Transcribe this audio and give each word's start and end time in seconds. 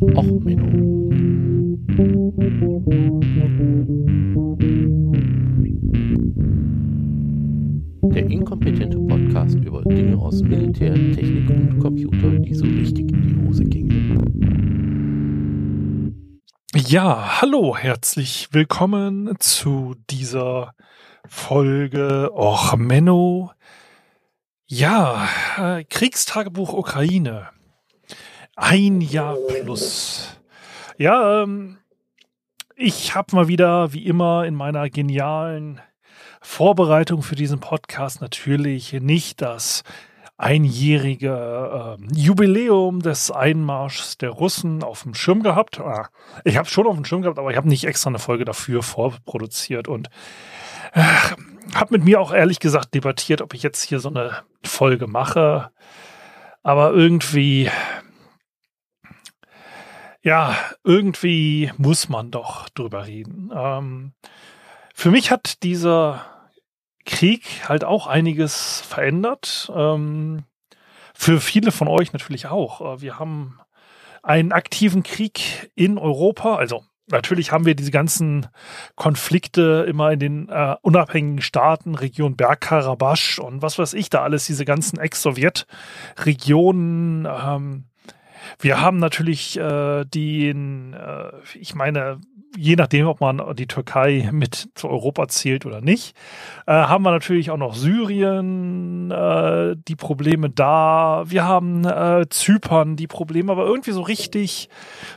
Och, 0.00 0.24
Menno. 0.24 1.10
Der 8.14 8.26
inkompetente 8.30 8.98
Podcast 8.98 9.56
über 9.56 9.82
Dinge 9.82 10.16
aus 10.16 10.42
Militär, 10.42 10.94
Technik 10.94 11.50
und 11.50 11.78
Computer, 11.80 12.30
die 12.30 12.54
so 12.54 12.64
richtig 12.64 13.12
in 13.12 13.22
die 13.22 13.46
Hose 13.46 13.64
gingen. 13.64 13.90
Ja, 16.74 17.42
hallo, 17.42 17.76
herzlich 17.76 18.48
willkommen 18.52 19.36
zu 19.38 19.96
dieser 20.08 20.72
Folge 21.28 22.30
Och 22.32 22.74
Menno. 22.78 23.50
Ja, 24.66 25.28
äh, 25.58 25.84
Kriegstagebuch 25.84 26.72
Ukraine. 26.72 27.50
Ein 28.60 29.00
Jahr 29.00 29.36
plus. 29.48 30.38
Ja, 30.98 31.42
ähm, 31.42 31.78
ich 32.76 33.14
habe 33.14 33.34
mal 33.34 33.48
wieder, 33.48 33.94
wie 33.94 34.06
immer, 34.06 34.44
in 34.44 34.54
meiner 34.54 34.90
genialen 34.90 35.80
Vorbereitung 36.42 37.22
für 37.22 37.36
diesen 37.36 37.60
Podcast 37.60 38.20
natürlich 38.20 38.92
nicht 38.92 39.40
das 39.40 39.82
einjährige 40.36 41.96
äh, 41.98 42.14
Jubiläum 42.14 43.00
des 43.00 43.30
Einmarschs 43.30 44.18
der 44.18 44.28
Russen 44.28 44.82
auf 44.84 45.04
dem 45.04 45.14
Schirm 45.14 45.42
gehabt. 45.42 45.80
Ah, 45.80 46.10
ich 46.44 46.58
habe 46.58 46.68
schon 46.68 46.86
auf 46.86 46.96
dem 46.96 47.06
Schirm 47.06 47.22
gehabt, 47.22 47.38
aber 47.38 47.50
ich 47.50 47.56
habe 47.56 47.68
nicht 47.68 47.84
extra 47.84 48.10
eine 48.10 48.18
Folge 48.18 48.44
dafür 48.44 48.82
vorproduziert 48.82 49.88
und 49.88 50.08
äh, 50.92 51.02
habe 51.74 51.92
mit 51.92 52.04
mir 52.04 52.20
auch 52.20 52.32
ehrlich 52.32 52.60
gesagt 52.60 52.94
debattiert, 52.94 53.40
ob 53.40 53.54
ich 53.54 53.62
jetzt 53.62 53.82
hier 53.82 54.00
so 54.00 54.10
eine 54.10 54.42
Folge 54.62 55.06
mache. 55.06 55.70
Aber 56.62 56.92
irgendwie 56.92 57.70
ja, 60.22 60.56
irgendwie 60.84 61.72
muss 61.76 62.08
man 62.08 62.30
doch 62.30 62.68
drüber 62.70 63.06
reden. 63.06 63.50
Ähm, 63.54 64.12
für 64.94 65.10
mich 65.10 65.30
hat 65.30 65.62
dieser 65.62 66.24
Krieg 67.06 67.68
halt 67.68 67.84
auch 67.84 68.06
einiges 68.06 68.80
verändert. 68.82 69.70
Ähm, 69.74 70.44
für 71.14 71.40
viele 71.40 71.72
von 71.72 71.88
euch 71.88 72.12
natürlich 72.12 72.46
auch. 72.46 72.80
Äh, 72.80 73.00
wir 73.00 73.18
haben 73.18 73.58
einen 74.22 74.52
aktiven 74.52 75.02
Krieg 75.02 75.70
in 75.74 75.98
Europa, 75.98 76.56
also 76.56 76.84
Natürlich 77.10 77.50
haben 77.50 77.66
wir 77.66 77.74
diese 77.74 77.90
ganzen 77.90 78.46
Konflikte 78.94 79.84
immer 79.88 80.12
in 80.12 80.20
den 80.20 80.48
äh, 80.48 80.76
unabhängigen 80.82 81.42
Staaten, 81.42 81.96
Region 81.96 82.36
Bergkarabasch 82.36 83.40
und 83.40 83.62
was 83.62 83.76
weiß 83.78 83.94
ich 83.94 84.10
da 84.10 84.22
alles, 84.22 84.46
diese 84.46 84.64
ganzen 84.64 85.00
Ex-Sowjet-Regionen. 85.00 87.26
Ähm, 87.26 87.89
wir 88.58 88.80
haben 88.80 88.98
natürlich 88.98 89.58
äh, 89.58 90.04
den, 90.04 90.94
äh, 90.94 91.30
ich 91.54 91.74
meine, 91.74 92.20
je 92.56 92.76
nachdem, 92.76 93.06
ob 93.06 93.20
man 93.20 93.54
die 93.56 93.66
Türkei 93.66 94.28
mit 94.32 94.70
zu 94.74 94.88
Europa 94.88 95.28
zählt 95.28 95.66
oder 95.66 95.80
nicht, 95.80 96.16
äh, 96.66 96.72
haben 96.72 97.04
wir 97.04 97.10
natürlich 97.10 97.50
auch 97.50 97.56
noch 97.56 97.74
Syrien, 97.74 99.10
äh, 99.10 99.76
die 99.76 99.96
Probleme 99.96 100.50
da. 100.50 101.24
Wir 101.26 101.44
haben 101.44 101.84
äh, 101.84 102.26
Zypern, 102.28 102.96
die 102.96 103.06
Probleme, 103.06 103.52
aber 103.52 103.66
irgendwie 103.66 103.92
so 103.92 104.02
richtig, 104.02 104.68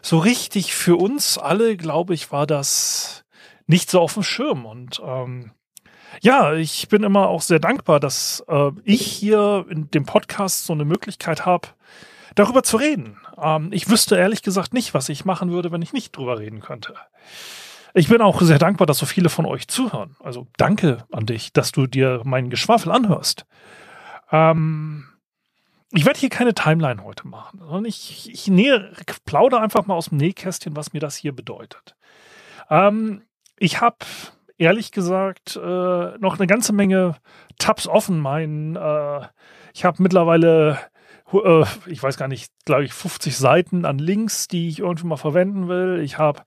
so 0.01 0.19
richtig 0.19 0.75
für 0.75 0.95
uns 0.95 1.37
alle, 1.37 1.75
glaube 1.77 2.13
ich, 2.13 2.31
war 2.31 2.45
das 2.45 3.25
nicht 3.67 3.89
so 3.89 3.99
auf 3.99 4.13
dem 4.13 4.23
Schirm. 4.23 4.65
Und 4.65 5.01
ähm, 5.05 5.51
ja, 6.21 6.53
ich 6.53 6.87
bin 6.89 7.03
immer 7.03 7.27
auch 7.29 7.41
sehr 7.41 7.59
dankbar, 7.59 7.99
dass 7.99 8.43
äh, 8.47 8.71
ich 8.83 9.05
hier 9.05 9.65
in 9.69 9.89
dem 9.89 10.05
Podcast 10.05 10.65
so 10.65 10.73
eine 10.73 10.85
Möglichkeit 10.85 11.45
habe, 11.45 11.69
darüber 12.35 12.63
zu 12.63 12.77
reden. 12.77 13.17
Ähm, 13.41 13.69
ich 13.71 13.89
wüsste 13.89 14.15
ehrlich 14.15 14.41
gesagt 14.41 14.73
nicht, 14.73 14.93
was 14.93 15.09
ich 15.09 15.25
machen 15.25 15.51
würde, 15.51 15.71
wenn 15.71 15.81
ich 15.81 15.93
nicht 15.93 16.15
drüber 16.15 16.39
reden 16.39 16.61
könnte. 16.61 16.95
Ich 17.93 18.07
bin 18.07 18.21
auch 18.21 18.41
sehr 18.41 18.59
dankbar, 18.59 18.87
dass 18.87 18.97
so 18.97 19.05
viele 19.05 19.29
von 19.29 19.45
euch 19.45 19.67
zuhören. 19.67 20.15
Also 20.19 20.47
danke 20.57 21.05
an 21.11 21.25
dich, 21.25 21.53
dass 21.53 21.71
du 21.71 21.85
dir 21.85 22.21
meinen 22.23 22.49
Geschwafel 22.49 22.91
anhörst. 22.91 23.45
Ähm, 24.31 25.05
ich 25.91 26.05
werde 26.05 26.19
hier 26.19 26.29
keine 26.29 26.55
Timeline 26.55 27.03
heute 27.03 27.27
machen, 27.27 27.59
sondern 27.59 27.85
ich, 27.85 28.31
ich 28.31 28.47
nähe, 28.47 28.91
plaudere 29.25 29.61
einfach 29.61 29.85
mal 29.85 29.93
aus 29.93 30.09
dem 30.09 30.17
Nähkästchen, 30.17 30.75
was 30.75 30.91
mir 30.93 30.99
das 30.99 31.15
hier 31.15 31.33
bedeutet. 31.35 31.95
Ähm, 32.69 33.21
ich 33.59 33.79
habe 33.79 33.97
ehrlich 34.57 34.91
gesagt 34.91 35.55
äh, 35.55 36.17
noch 36.17 36.39
eine 36.39 36.47
ganze 36.47 36.73
Menge 36.73 37.17
Tabs 37.59 37.87
offen. 37.87 38.19
Mein, 38.19 38.75
äh, 38.75 39.21
ich 39.73 39.85
habe 39.85 40.01
mittlerweile 40.01 40.79
äh, 41.33 41.65
ich 41.85 42.01
weiß 42.01 42.17
gar 42.17 42.27
nicht, 42.27 42.51
glaube 42.65 42.83
ich, 42.83 42.93
50 42.93 43.37
Seiten 43.37 43.85
an 43.85 43.97
Links, 43.97 44.47
die 44.47 44.69
ich 44.69 44.79
irgendwie 44.79 45.07
mal 45.07 45.17
verwenden 45.17 45.67
will. 45.67 46.01
Ich 46.03 46.17
habe 46.17 46.43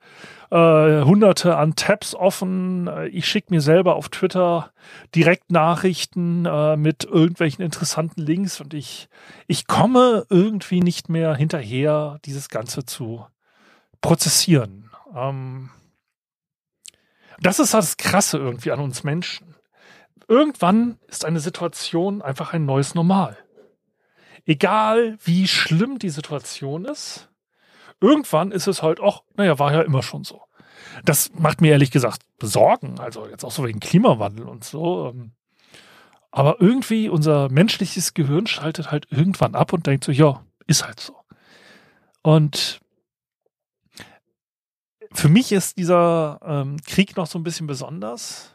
äh, 0.51 1.03
hunderte 1.05 1.57
an 1.57 1.77
Tabs 1.77 2.15
offen. 2.15 2.87
Äh, 2.87 3.09
ich 3.09 3.27
schicke 3.27 3.53
mir 3.53 3.61
selber 3.61 3.97
auf 3.97 4.09
Twitter 4.09 4.73
direkt 5.15 5.51
Nachrichten 5.51 6.47
äh, 6.47 6.77
mit 6.77 7.05
irgendwelchen 7.05 7.65
interessanten 7.65 8.21
Links 8.21 8.61
und 8.61 8.75
ich, 8.75 9.09
ich 9.47 9.67
komme 9.67 10.27
irgendwie 10.31 10.81
nicht 10.81 11.09
mehr 11.09 11.35
hinterher, 11.35 12.19
dieses 12.25 12.49
Ganze 12.49 12.85
zu 12.85 13.27
prozessieren. 14.01 14.91
Ähm, 15.15 15.71
das 17.41 17.59
ist 17.59 17.75
das 17.75 17.97
Krasse 17.97 18.39
irgendwie 18.39 18.73
an 18.73 18.81
uns 18.81 19.05
Menschen. 19.05 19.55
Irgendwann 20.29 20.99
ist 21.07 21.25
eine 21.25 21.41
Situation 21.41 22.23
einfach 22.23 22.53
ein 22.53 22.65
neues 22.65 22.95
Normal 22.95 23.37
egal 24.47 25.19
wie 25.23 25.47
schlimm 25.47 25.99
die 25.99 26.11
Situation 26.11 26.85
ist, 26.85 27.29
irgendwann 28.01 28.53
ist 28.53 28.67
es 28.67 28.83
halt, 28.83 29.01
ach, 29.03 29.21
naja, 29.37 29.59
war 29.59 29.73
ja 29.73 29.83
immer 29.83 30.03
schon 30.03 30.25
so. 30.25 30.43
Das 31.05 31.33
macht 31.35 31.61
mir 31.61 31.73
ehrlich 31.73 31.91
gesagt 31.91 32.23
Sorgen, 32.41 32.99
also 33.01 33.27
jetzt 33.27 33.45
auch 33.45 33.51
so 33.51 33.65
wegen 33.65 33.81
Klimawandel 33.81 34.47
und 34.47 34.65
so. 34.65 35.11
Ähm. 35.11 35.33
Aber 36.31 36.61
irgendwie 36.61 37.09
unser 37.09 37.49
menschliches 37.51 38.15
Gehirn 38.15 38.47
schaltet 38.47 38.91
halt 38.91 39.07
irgendwann 39.11 39.55
ab 39.55 39.73
und 39.73 39.87
denkt 39.87 40.05
so, 40.05 40.13
ja, 40.13 40.45
ist 40.67 40.87
halt 40.87 41.01
so. 41.01 41.17
Und 42.23 42.81
für 45.13 45.29
mich 45.29 45.53
ist 45.53 45.79
dieser 45.79 46.41
ähm, 46.45 46.77
Krieg 46.85 47.17
noch 47.17 47.27
so 47.27 47.39
ein 47.39 47.43
bisschen 47.43 47.67
besonders, 47.67 48.55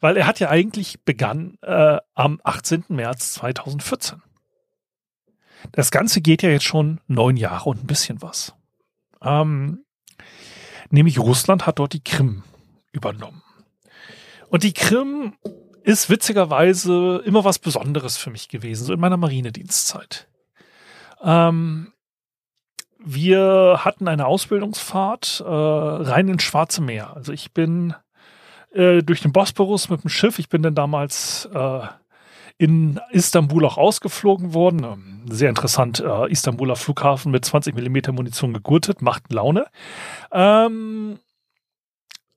weil 0.00 0.16
er 0.16 0.26
hat 0.26 0.40
ja 0.40 0.48
eigentlich 0.48 1.04
begann 1.04 1.58
äh, 1.62 1.98
am 2.14 2.40
18. 2.42 2.84
März 2.88 3.34
2014. 3.34 4.22
Das 5.72 5.90
Ganze 5.90 6.20
geht 6.20 6.42
ja 6.42 6.50
jetzt 6.50 6.64
schon 6.64 7.00
neun 7.06 7.36
Jahre 7.36 7.70
und 7.70 7.82
ein 7.82 7.86
bisschen 7.86 8.22
was. 8.22 8.54
Ähm, 9.22 9.84
nämlich 10.90 11.18
Russland 11.18 11.66
hat 11.66 11.78
dort 11.78 11.92
die 11.92 12.02
Krim 12.02 12.42
übernommen. 12.92 13.42
Und 14.48 14.62
die 14.62 14.72
Krim 14.72 15.34
ist 15.82 16.10
witzigerweise 16.10 17.22
immer 17.24 17.44
was 17.44 17.58
Besonderes 17.58 18.16
für 18.16 18.30
mich 18.30 18.48
gewesen, 18.48 18.84
so 18.84 18.92
in 18.92 19.00
meiner 19.00 19.16
Marinedienstzeit. 19.16 20.28
Ähm, 21.22 21.92
wir 22.98 23.80
hatten 23.84 24.08
eine 24.08 24.26
Ausbildungsfahrt 24.26 25.42
äh, 25.46 25.48
rein 25.48 26.28
ins 26.28 26.42
Schwarze 26.42 26.82
Meer. 26.82 27.14
Also 27.14 27.32
ich 27.32 27.52
bin 27.52 27.94
äh, 28.72 29.02
durch 29.02 29.20
den 29.20 29.32
Bosporus 29.32 29.88
mit 29.88 30.02
dem 30.02 30.10
Schiff, 30.10 30.38
ich 30.38 30.48
bin 30.48 30.62
dann 30.62 30.74
damals 30.74 31.48
äh, 31.54 31.80
in 32.58 33.00
Istanbul 33.10 33.64
auch 33.64 33.78
ausgeflogen 33.78 34.52
worden. 34.52 34.84
Ähm, 34.84 35.22
sehr 35.30 35.48
interessant, 35.48 36.00
äh, 36.00 36.30
Istanbuler 36.30 36.74
Flughafen 36.76 37.30
mit 37.30 37.44
20 37.44 37.74
mm 37.74 38.12
Munition 38.12 38.52
gegurtet, 38.52 39.00
macht 39.00 39.32
Laune. 39.32 39.66
Ähm, 40.32 41.20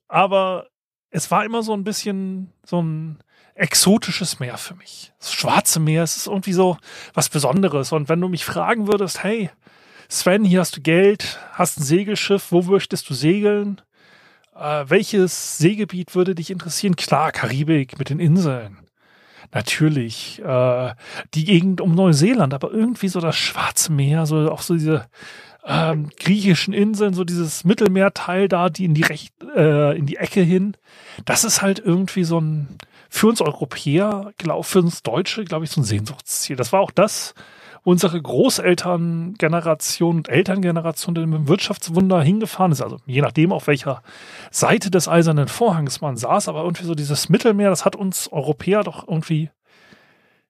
aber 0.06 0.68
es 1.10 1.30
war 1.30 1.44
immer 1.44 1.62
so 1.62 1.74
ein 1.74 1.84
bisschen 1.84 2.52
so 2.64 2.80
ein 2.80 3.18
exotisches 3.54 4.38
Meer 4.38 4.56
für 4.58 4.76
mich. 4.76 5.12
Das 5.18 5.32
Schwarze 5.32 5.80
Meer, 5.80 6.04
es 6.04 6.16
ist 6.16 6.28
irgendwie 6.28 6.52
so 6.52 6.78
was 7.14 7.28
Besonderes. 7.28 7.90
Und 7.92 8.08
wenn 8.08 8.20
du 8.20 8.28
mich 8.28 8.44
fragen 8.44 8.86
würdest, 8.86 9.24
hey, 9.24 9.50
Sven, 10.08 10.44
hier 10.44 10.60
hast 10.60 10.76
du 10.76 10.82
Geld, 10.82 11.40
hast 11.52 11.80
ein 11.80 11.82
Segelschiff, 11.82 12.52
wo 12.52 12.62
möchtest 12.62 13.10
du 13.10 13.14
segeln? 13.14 13.80
Äh, 14.54 14.84
welches 14.86 15.58
Seegebiet 15.58 16.14
würde 16.14 16.34
dich 16.34 16.50
interessieren? 16.50 16.96
Klar, 16.96 17.32
Karibik 17.32 17.98
mit 17.98 18.08
den 18.08 18.20
Inseln 18.20 18.78
natürlich 19.52 20.42
äh, 20.44 20.94
die 21.34 21.44
Gegend 21.44 21.80
um 21.80 21.94
Neuseeland, 21.94 22.54
aber 22.54 22.72
irgendwie 22.72 23.08
so 23.08 23.20
das 23.20 23.36
Schwarze 23.36 23.92
Meer, 23.92 24.26
so 24.26 24.50
auch 24.50 24.62
so 24.62 24.74
diese 24.74 25.06
ähm, 25.64 26.10
griechischen 26.18 26.74
Inseln, 26.74 27.14
so 27.14 27.24
dieses 27.24 27.64
Mittelmeerteil 27.64 28.48
da, 28.48 28.68
die 28.68 28.84
in 28.84 28.94
die 28.94 29.02
recht, 29.02 29.32
äh, 29.54 29.96
in 29.96 30.06
die 30.06 30.16
Ecke 30.16 30.40
hin. 30.40 30.76
Das 31.24 31.44
ist 31.44 31.62
halt 31.62 31.78
irgendwie 31.78 32.24
so 32.24 32.40
ein 32.40 32.68
für 33.08 33.28
uns 33.28 33.42
Europäer, 33.42 34.32
glaube 34.38 34.64
für 34.64 34.80
uns 34.80 35.02
Deutsche, 35.02 35.44
glaube 35.44 35.66
ich, 35.66 35.70
so 35.70 35.82
ein 35.82 35.84
Sehnsuchtsziel. 35.84 36.56
Das 36.56 36.72
war 36.72 36.80
auch 36.80 36.90
das, 36.90 37.34
unsere 37.84 38.20
Großelterngeneration 38.20 40.16
und 40.16 40.28
Elterngeneration 40.28 41.14
mit 41.14 41.24
dem 41.24 41.48
Wirtschaftswunder 41.48 42.22
hingefahren 42.22 42.72
ist. 42.72 42.80
Also 42.80 42.98
je 43.06 43.20
nachdem, 43.20 43.52
auf 43.52 43.66
welcher 43.66 44.02
Seite 44.50 44.90
des 44.90 45.08
eisernen 45.08 45.48
Vorhangs 45.48 46.00
man 46.00 46.16
saß, 46.16 46.48
aber 46.48 46.62
irgendwie 46.62 46.84
so 46.84 46.94
dieses 46.94 47.28
Mittelmeer, 47.28 47.70
das 47.70 47.84
hat 47.84 47.96
uns 47.96 48.30
Europäer 48.30 48.84
doch 48.84 49.06
irgendwie 49.08 49.50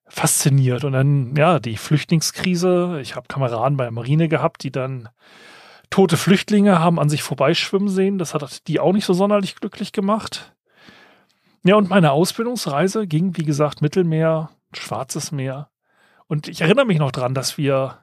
fasziniert. 0.07 0.85
Und 0.85 0.93
dann, 0.93 1.35
ja, 1.37 1.59
die 1.59 1.77
Flüchtlingskrise. 1.77 2.99
Ich 3.01 3.17
habe 3.17 3.29
Kameraden 3.29 3.79
bei 3.79 3.85
der 3.85 3.93
Marine 3.93 4.29
gehabt, 4.29 4.63
die 4.63 4.71
dann 4.71 5.09
tote 5.89 6.17
Flüchtlinge 6.17 6.79
haben 6.79 6.99
an 6.99 7.09
sich 7.09 7.23
vorbeischwimmen 7.23 7.89
sehen. 7.89 8.19
Das 8.19 8.35
hat 8.35 8.69
die 8.69 8.79
auch 8.79 8.93
nicht 8.93 9.07
so 9.07 9.15
sonderlich 9.15 9.57
glücklich 9.57 9.93
gemacht. 9.93 10.55
Ja, 11.65 11.77
und 11.77 11.89
meine 11.89 12.13
Ausbildungsreise 12.13 13.07
ging, 13.07 13.37
wie 13.37 13.45
gesagt, 13.45 13.81
Mittelmeer, 13.81 14.51
Schwarzes 14.75 15.33
Meer. 15.33 15.69
Und 16.33 16.49
ich 16.49 16.63
erinnere 16.63 16.87
mich 16.87 16.99
noch 16.99 17.13
dran, 17.13 17.35
dass 17.35 17.59
wir 17.59 17.99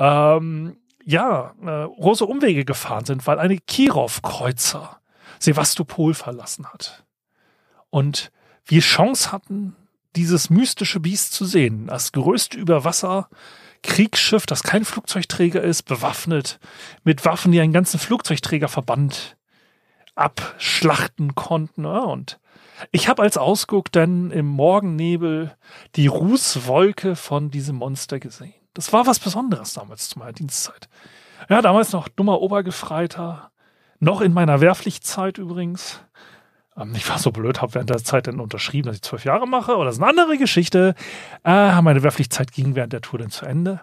ähm, 0.00 0.76
ja 1.04 1.54
äh, 1.62 1.86
große 1.86 2.26
Umwege 2.26 2.64
gefahren 2.64 3.04
sind, 3.04 3.28
weil 3.28 3.38
eine 3.38 3.58
Kirov-Kreuzer 3.58 4.98
Sevastopol 5.38 6.14
verlassen 6.14 6.66
hat. 6.66 7.04
Und 7.88 8.32
wir 8.64 8.80
Chance 8.80 9.30
hatten, 9.30 9.76
dieses 10.16 10.50
mystische 10.50 10.98
Biest 10.98 11.32
zu 11.32 11.44
sehen. 11.44 11.86
Das 11.86 12.10
größte 12.10 12.58
Überwasser 12.58 13.28
Kriegsschiff, 13.84 14.46
das 14.46 14.64
kein 14.64 14.84
Flugzeugträger 14.84 15.62
ist, 15.62 15.84
bewaffnet 15.84 16.58
mit 17.04 17.24
Waffen, 17.24 17.52
die 17.52 17.60
einen 17.60 17.72
ganzen 17.72 18.00
Flugzeugträgerverband 18.00 19.36
abschlachten 20.16 21.36
konnten. 21.36 21.86
Und 21.86 22.40
ich 22.90 23.08
habe 23.08 23.22
als 23.22 23.36
Ausguck 23.36 23.92
dann 23.92 24.30
im 24.30 24.46
Morgennebel 24.46 25.56
die 25.96 26.06
Rußwolke 26.06 27.16
von 27.16 27.50
diesem 27.50 27.76
Monster 27.76 28.20
gesehen. 28.20 28.54
Das 28.74 28.92
war 28.92 29.06
was 29.06 29.18
Besonderes 29.18 29.74
damals 29.74 30.08
zu 30.08 30.18
meiner 30.18 30.32
Dienstzeit. 30.32 30.88
Ja, 31.48 31.62
damals 31.62 31.92
noch 31.92 32.08
dummer 32.08 32.40
Obergefreiter, 32.40 33.50
noch 33.98 34.20
in 34.20 34.32
meiner 34.32 34.60
Wehrpflichtzeit 34.60 35.38
übrigens. 35.38 36.00
Ähm, 36.76 36.94
ich 36.94 37.08
war 37.08 37.18
so 37.18 37.32
blöd, 37.32 37.60
habe 37.60 37.74
während 37.74 37.90
der 37.90 38.02
Zeit 38.02 38.26
dann 38.26 38.40
unterschrieben, 38.40 38.86
dass 38.86 38.96
ich 38.96 39.02
zwölf 39.02 39.24
Jahre 39.24 39.46
mache, 39.46 39.72
aber 39.72 39.84
das 39.84 39.96
ist 39.96 40.02
eine 40.02 40.10
andere 40.10 40.38
Geschichte. 40.38 40.94
Äh, 41.44 41.80
meine 41.82 42.02
Wehrpflichtzeit 42.02 42.52
ging 42.52 42.74
während 42.74 42.92
der 42.92 43.00
Tour 43.00 43.18
dann 43.18 43.30
zu 43.30 43.46
Ende. 43.46 43.82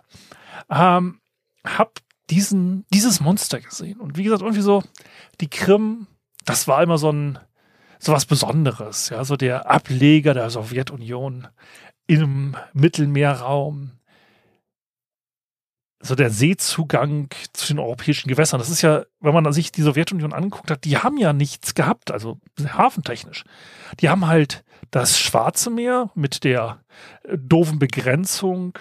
Ähm, 0.69 1.19
hab 1.65 1.99
diesen, 2.29 2.85
dieses 2.93 3.19
Monster 3.19 3.59
gesehen. 3.59 3.99
Und 3.99 4.17
wie 4.17 4.23
gesagt, 4.23 4.41
irgendwie 4.41 4.61
so, 4.61 4.83
die 5.41 5.49
Krim, 5.49 6.07
das 6.45 6.67
war 6.67 6.81
immer 6.83 6.97
so 6.97 7.11
ein, 7.11 7.39
so 7.99 8.13
was 8.13 8.25
Besonderes, 8.25 9.09
ja, 9.09 9.23
so 9.23 9.35
der 9.35 9.69
Ableger 9.69 10.33
der 10.33 10.49
Sowjetunion 10.49 11.47
im 12.07 12.55
Mittelmeerraum, 12.73 13.91
so 15.99 16.15
der 16.15 16.29
Seezugang 16.29 17.29
zu 17.53 17.67
den 17.67 17.79
europäischen 17.79 18.29
Gewässern. 18.29 18.59
Das 18.59 18.69
ist 18.69 18.81
ja, 18.81 19.03
wenn 19.19 19.33
man 19.33 19.51
sich 19.51 19.71
die 19.71 19.81
Sowjetunion 19.81 20.33
angeguckt 20.33 20.71
hat, 20.71 20.85
die 20.85 20.97
haben 20.97 21.17
ja 21.17 21.33
nichts 21.33 21.75
gehabt, 21.75 22.11
also 22.11 22.39
hafentechnisch. 22.59 23.43
Die 23.99 24.09
haben 24.09 24.27
halt 24.27 24.63
das 24.91 25.19
Schwarze 25.19 25.69
Meer 25.69 26.11
mit 26.15 26.43
der 26.43 26.79
äh, 27.23 27.37
doofen 27.37 27.79
Begrenzung, 27.79 28.77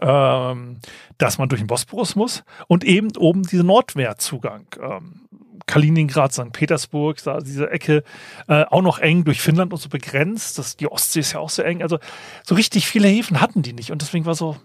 ähm, 0.00 0.80
dass 1.18 1.38
man 1.38 1.48
durch 1.48 1.60
den 1.60 1.68
Bosporus 1.68 2.16
muss 2.16 2.44
und 2.66 2.84
eben 2.84 3.14
oben 3.16 3.42
diese 3.42 3.64
Nordmeerzugang. 3.64 4.66
Ähm, 4.80 5.25
Kaliningrad, 5.66 6.32
St. 6.32 6.52
Petersburg, 6.52 7.22
da 7.24 7.38
diese 7.40 7.70
Ecke 7.70 8.04
äh, 8.48 8.64
auch 8.64 8.82
noch 8.82 8.98
eng 8.98 9.24
durch 9.24 9.40
Finnland 9.40 9.72
und 9.72 9.80
so 9.80 9.88
begrenzt. 9.88 10.58
Das, 10.58 10.76
die 10.76 10.90
Ostsee 10.90 11.20
ist 11.20 11.32
ja 11.32 11.40
auch 11.40 11.50
sehr 11.50 11.66
eng. 11.66 11.82
Also 11.82 11.98
so 12.44 12.54
richtig 12.54 12.86
viele 12.86 13.08
Häfen 13.08 13.40
hatten 13.40 13.62
die 13.62 13.72
nicht. 13.72 13.90
Und 13.90 14.02
deswegen 14.02 14.26
war 14.26 14.34
so 14.34 14.56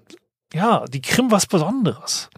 ja, 0.54 0.86
die 0.86 1.02
Krim 1.02 1.32
was 1.32 1.48
Besonderes. 1.48 2.30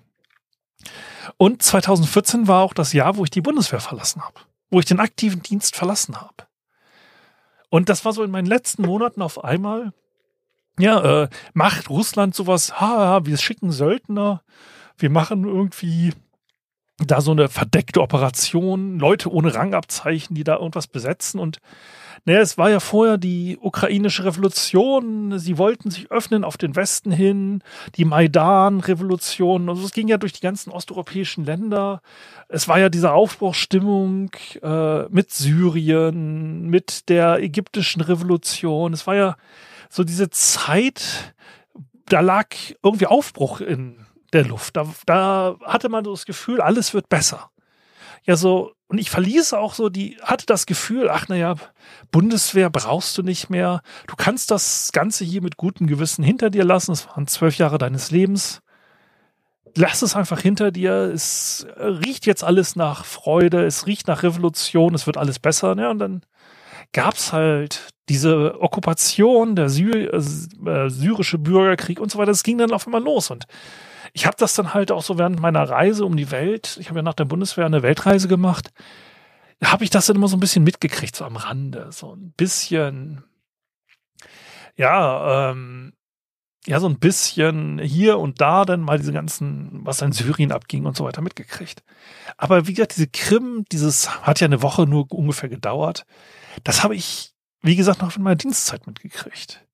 Und 1.38 1.62
2014 1.62 2.48
war 2.48 2.64
auch 2.64 2.74
das 2.74 2.94
Jahr, 2.94 3.18
wo 3.18 3.24
ich 3.24 3.32
die 3.32 3.42
Bundeswehr 3.42 3.80
verlassen 3.80 4.24
habe, 4.24 4.40
wo 4.70 4.80
ich 4.80 4.86
den 4.86 5.00
aktiven 5.00 5.42
Dienst 5.42 5.76
verlassen 5.76 6.20
habe. 6.20 6.48
Und 7.70 7.90
das 7.90 8.06
war 8.06 8.14
so 8.14 8.24
in 8.24 8.32
meinen 8.32 8.46
letzten 8.46 8.84
Monaten 8.84 9.22
auf 9.22 9.44
einmal, 9.44 9.94
ja, 10.78 11.24
äh, 11.24 11.30
macht 11.54 11.90
Russland 11.90 12.36
sowas, 12.36 12.80
ha, 12.80 13.26
wir 13.26 13.38
schicken 13.38 13.72
Söldner, 13.72 14.44
wir 14.98 15.10
machen 15.10 15.46
irgendwie 15.46 16.14
da 16.98 17.22
so 17.22 17.32
eine 17.32 17.50
verdeckte 17.50 18.02
Operation, 18.02 19.00
Leute 19.00 19.32
ohne 19.32 19.54
Rangabzeichen, 19.56 20.36
die 20.36 20.44
da 20.44 20.58
irgendwas 20.58 20.88
besetzen 20.88 21.40
und 21.40 21.60
naja, 22.26 22.40
es 22.40 22.58
war 22.58 22.70
ja 22.70 22.80
vorher 22.80 23.18
die 23.18 23.58
ukrainische 23.60 24.24
Revolution. 24.24 25.38
Sie 25.40 25.58
wollten 25.58 25.92
sich 25.92 26.10
öffnen 26.10 26.46
auf 26.46 26.56
den 26.56 26.74
Westen 26.74 27.12
hin, 27.12 27.62
die 27.96 28.06
Maidan-Revolution. 28.06 29.68
Also 29.68 29.84
es 29.84 29.92
ging 29.92 30.08
ja 30.08 30.18
durch 30.18 30.32
die 30.32 30.40
ganzen 30.40 30.72
osteuropäischen 30.72 31.44
Länder. 31.44 32.02
Es 32.48 32.70
war 32.70 32.80
ja 32.80 32.88
diese 32.88 33.12
Aufbruchsstimmung 33.12 34.32
äh, 34.62 35.04
mit 35.10 35.32
Syrien, 35.32 36.70
mit 36.70 37.10
der 37.10 37.40
ägyptischen 37.40 38.02
Revolution. 38.02 38.94
Es 38.94 39.06
war 39.06 39.16
ja 39.16 39.36
so 39.90 40.06
diese 40.06 40.30
Zeit, 40.30 41.34
da 42.06 42.22
lag 42.22 42.48
irgendwie 42.82 43.08
Aufbruch 43.08 43.60
in 43.60 43.98
der 44.34 44.46
Luft. 44.46 44.76
Da, 44.78 44.88
da 45.06 45.56
hatte 45.64 45.90
man 45.90 46.04
so 46.04 46.12
das 46.12 46.26
Gefühl, 46.26 46.62
alles 46.62 46.94
wird 46.94 47.10
besser. 47.10 47.50
Ja, 48.26 48.36
so 48.36 48.74
und 48.94 49.00
ich 49.00 49.10
verließ 49.10 49.54
auch 49.54 49.74
so 49.74 49.90
die, 49.90 50.20
hatte 50.22 50.46
das 50.46 50.68
Gefühl, 50.68 51.10
ach 51.10 51.28
naja, 51.28 51.56
Bundeswehr 52.12 52.70
brauchst 52.70 53.18
du 53.18 53.24
nicht 53.24 53.50
mehr. 53.50 53.82
Du 54.06 54.16
kannst 54.16 54.52
das 54.52 54.92
Ganze 54.92 55.26
hier 55.26 55.42
mit 55.42 55.58
gutem 55.58 55.88
Gewissen 55.88 56.24
hinter 56.24 56.52
dir 56.52 56.64
lassen. 56.64 56.92
Es 56.92 57.08
waren 57.08 57.26
zwölf 57.26 57.58
Jahre 57.58 57.80
deines 57.80 58.12
Lebens. 58.12 58.62
Lass 59.76 60.04
es 60.04 60.16
einfach 60.16 60.40
hinter 60.40 60.70
dir. 60.70 60.94
Es 61.12 61.66
riecht 61.76 62.28
jetzt 62.28 62.44
alles 62.44 62.76
nach 62.76 63.04
Freude. 63.04 63.66
Es 63.66 63.88
riecht 63.88 64.08
nach 64.08 64.22
Revolution. 64.22 64.94
Es 64.94 65.08
wird 65.08 65.18
alles 65.18 65.40
besser. 65.40 65.74
Ne? 65.74 65.90
Und 65.90 65.98
dann 65.98 66.22
gab's 66.92 67.34
halt 67.34 67.90
diese 68.10 68.62
Okkupation, 68.62 69.56
der 69.56 69.70
Syr 69.70 70.14
äh, 70.14 70.90
syrische 70.90 71.40
Bürgerkrieg 71.40 72.00
und 72.00 72.12
so 72.12 72.20
weiter. 72.20 72.30
Es 72.30 72.44
ging 72.44 72.60
dann 72.60 72.74
auf 72.74 72.86
einmal 72.86 73.02
los. 73.02 73.32
Und 73.32 73.46
ich 74.14 74.28
habe 74.28 74.38
das 74.38 74.54
dann 74.54 74.74
halt 74.74 74.92
auch 74.92 75.02
so 75.02 75.18
während 75.18 75.40
meiner 75.40 75.68
Reise 75.68 76.06
um 76.06 76.16
die 76.16 76.32
Welt, 76.32 76.78
ich 76.80 76.90
habe 76.90 77.00
ja 77.00 77.04
nach 77.04 77.16
der 77.16 77.26
Bundeswehr 77.26 77.66
eine 77.66 77.82
Weltreise 77.82 78.28
gemacht, 78.28 78.72
habe 79.64 79.84
ich 79.84 79.90
das 79.90 80.06
dann 80.06 80.16
immer 80.16 80.28
so 80.28 80.38
ein 80.38 80.42
bisschen 80.42 80.64
mitgekriegt, 80.64 81.16
so 81.16 81.26
am 81.26 81.36
Rande, 81.36 81.92
so 81.92 82.14
ein 82.14 82.32
bisschen, 82.38 83.24
ja, 84.76 85.52
ähm, 85.52 85.94
ja, 86.66 86.80
so 86.80 86.88
ein 86.88 87.00
bisschen 87.00 87.80
hier 87.80 88.20
und 88.20 88.40
da 88.40 88.66
dann 88.66 88.82
mal 88.82 88.98
diese 88.98 89.12
ganzen, 89.12 89.82
was 89.84 90.02
in 90.02 90.14
Syrien 90.14 90.52
abging 90.52 90.86
und 90.86 90.96
so 90.96 91.04
weiter 91.04 91.22
mitgekriegt. 91.22 91.84
Aber 92.38 92.68
wie 92.68 92.74
gesagt, 92.74 92.96
diese 92.96 93.08
Krim, 93.08 93.66
dieses 93.72 94.22
hat 94.26 94.40
ja 94.40 94.46
eine 94.46 94.62
Woche 94.62 94.86
nur 94.86 95.12
ungefähr 95.12 95.50
gedauert. 95.50 96.06
Das 96.64 96.84
habe 96.84 96.96
ich, 96.96 97.34
wie 97.62 97.76
gesagt, 97.76 98.02
noch 98.02 98.16
in 98.16 98.24
meiner 98.24 98.36
Dienstzeit 98.36 98.88
mitgekriegt 98.88 99.66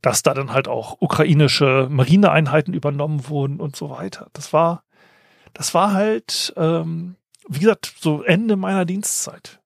dass 0.00 0.22
da 0.22 0.34
dann 0.34 0.52
halt 0.52 0.68
auch 0.68 0.96
ukrainische 1.00 1.88
Marineeinheiten 1.90 2.74
übernommen 2.74 3.28
wurden 3.28 3.60
und 3.60 3.76
so 3.76 3.90
weiter. 3.90 4.28
Das 4.32 4.52
war, 4.52 4.84
das 5.52 5.74
war 5.74 5.92
halt, 5.92 6.52
ähm, 6.56 7.16
wie 7.48 7.60
gesagt, 7.60 7.94
so 8.00 8.22
Ende 8.22 8.56
meiner 8.56 8.84
Dienstzeit. 8.84 9.60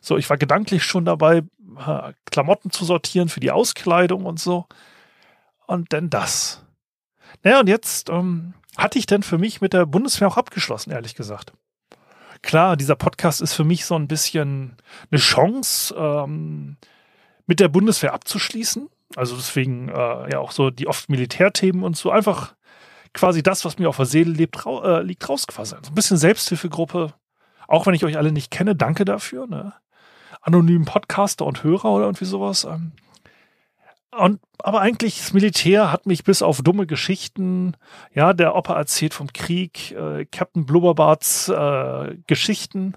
So, 0.00 0.16
ich 0.16 0.28
war 0.30 0.36
gedanklich 0.36 0.84
schon 0.84 1.04
dabei, 1.04 1.42
Klamotten 2.30 2.70
zu 2.70 2.84
sortieren 2.84 3.28
für 3.28 3.40
die 3.40 3.50
Auskleidung 3.50 4.24
und 4.24 4.40
so. 4.40 4.66
Und 5.66 5.92
dann 5.92 6.10
das. 6.10 6.64
Naja, 7.42 7.60
und 7.60 7.68
jetzt 7.68 8.08
ähm, 8.08 8.54
hatte 8.76 8.98
ich 8.98 9.06
denn 9.06 9.22
für 9.22 9.38
mich 9.38 9.60
mit 9.60 9.74
der 9.74 9.86
Bundeswehr 9.86 10.28
auch 10.28 10.36
abgeschlossen, 10.36 10.90
ehrlich 10.90 11.14
gesagt. 11.14 11.52
Klar, 12.42 12.76
dieser 12.76 12.96
Podcast 12.96 13.42
ist 13.42 13.54
für 13.54 13.64
mich 13.64 13.84
so 13.84 13.96
ein 13.96 14.08
bisschen 14.08 14.76
eine 15.10 15.20
Chance, 15.20 15.94
ähm, 15.96 16.76
mit 17.46 17.60
der 17.60 17.68
Bundeswehr 17.68 18.12
abzuschließen. 18.14 18.88
Also 19.16 19.36
deswegen 19.36 19.88
äh, 19.88 20.30
ja 20.30 20.38
auch 20.38 20.52
so 20.52 20.70
die 20.70 20.86
oft 20.86 21.08
Militärthemen 21.08 21.82
und 21.82 21.96
so 21.96 22.10
einfach 22.10 22.54
quasi 23.14 23.42
das, 23.42 23.64
was 23.64 23.78
mir 23.78 23.88
auf 23.88 23.96
der 23.96 24.06
Seele 24.06 24.32
lebt, 24.32 24.66
ra 24.66 24.98
äh, 24.98 25.02
liegt 25.02 25.28
rausgefassen. 25.28 25.78
So 25.82 25.90
ein 25.90 25.94
bisschen 25.94 26.18
Selbsthilfegruppe. 26.18 27.14
Auch 27.66 27.86
wenn 27.86 27.94
ich 27.94 28.04
euch 28.04 28.16
alle 28.16 28.32
nicht 28.32 28.50
kenne, 28.50 28.74
danke 28.74 29.04
dafür. 29.04 29.46
Ne? 29.46 29.72
Anonymen 30.40 30.84
Podcaster 30.84 31.44
und 31.44 31.62
Hörer 31.62 31.92
oder 31.92 32.04
irgendwie 32.04 32.24
sowas. 32.24 32.64
Ähm. 32.64 32.92
Und, 34.16 34.40
aber 34.58 34.80
eigentlich, 34.80 35.18
das 35.18 35.32
Militär 35.32 35.92
hat 35.92 36.06
mich 36.06 36.24
bis 36.24 36.42
auf 36.42 36.62
dumme 36.62 36.86
Geschichten, 36.86 37.76
ja, 38.14 38.32
der 38.32 38.56
Opa 38.56 38.74
erzählt 38.74 39.14
vom 39.14 39.32
Krieg, 39.32 39.92
äh, 39.92 40.24
Captain 40.24 40.64
Blubberbarts 40.64 41.48
äh, 41.50 42.16
Geschichten, 42.26 42.94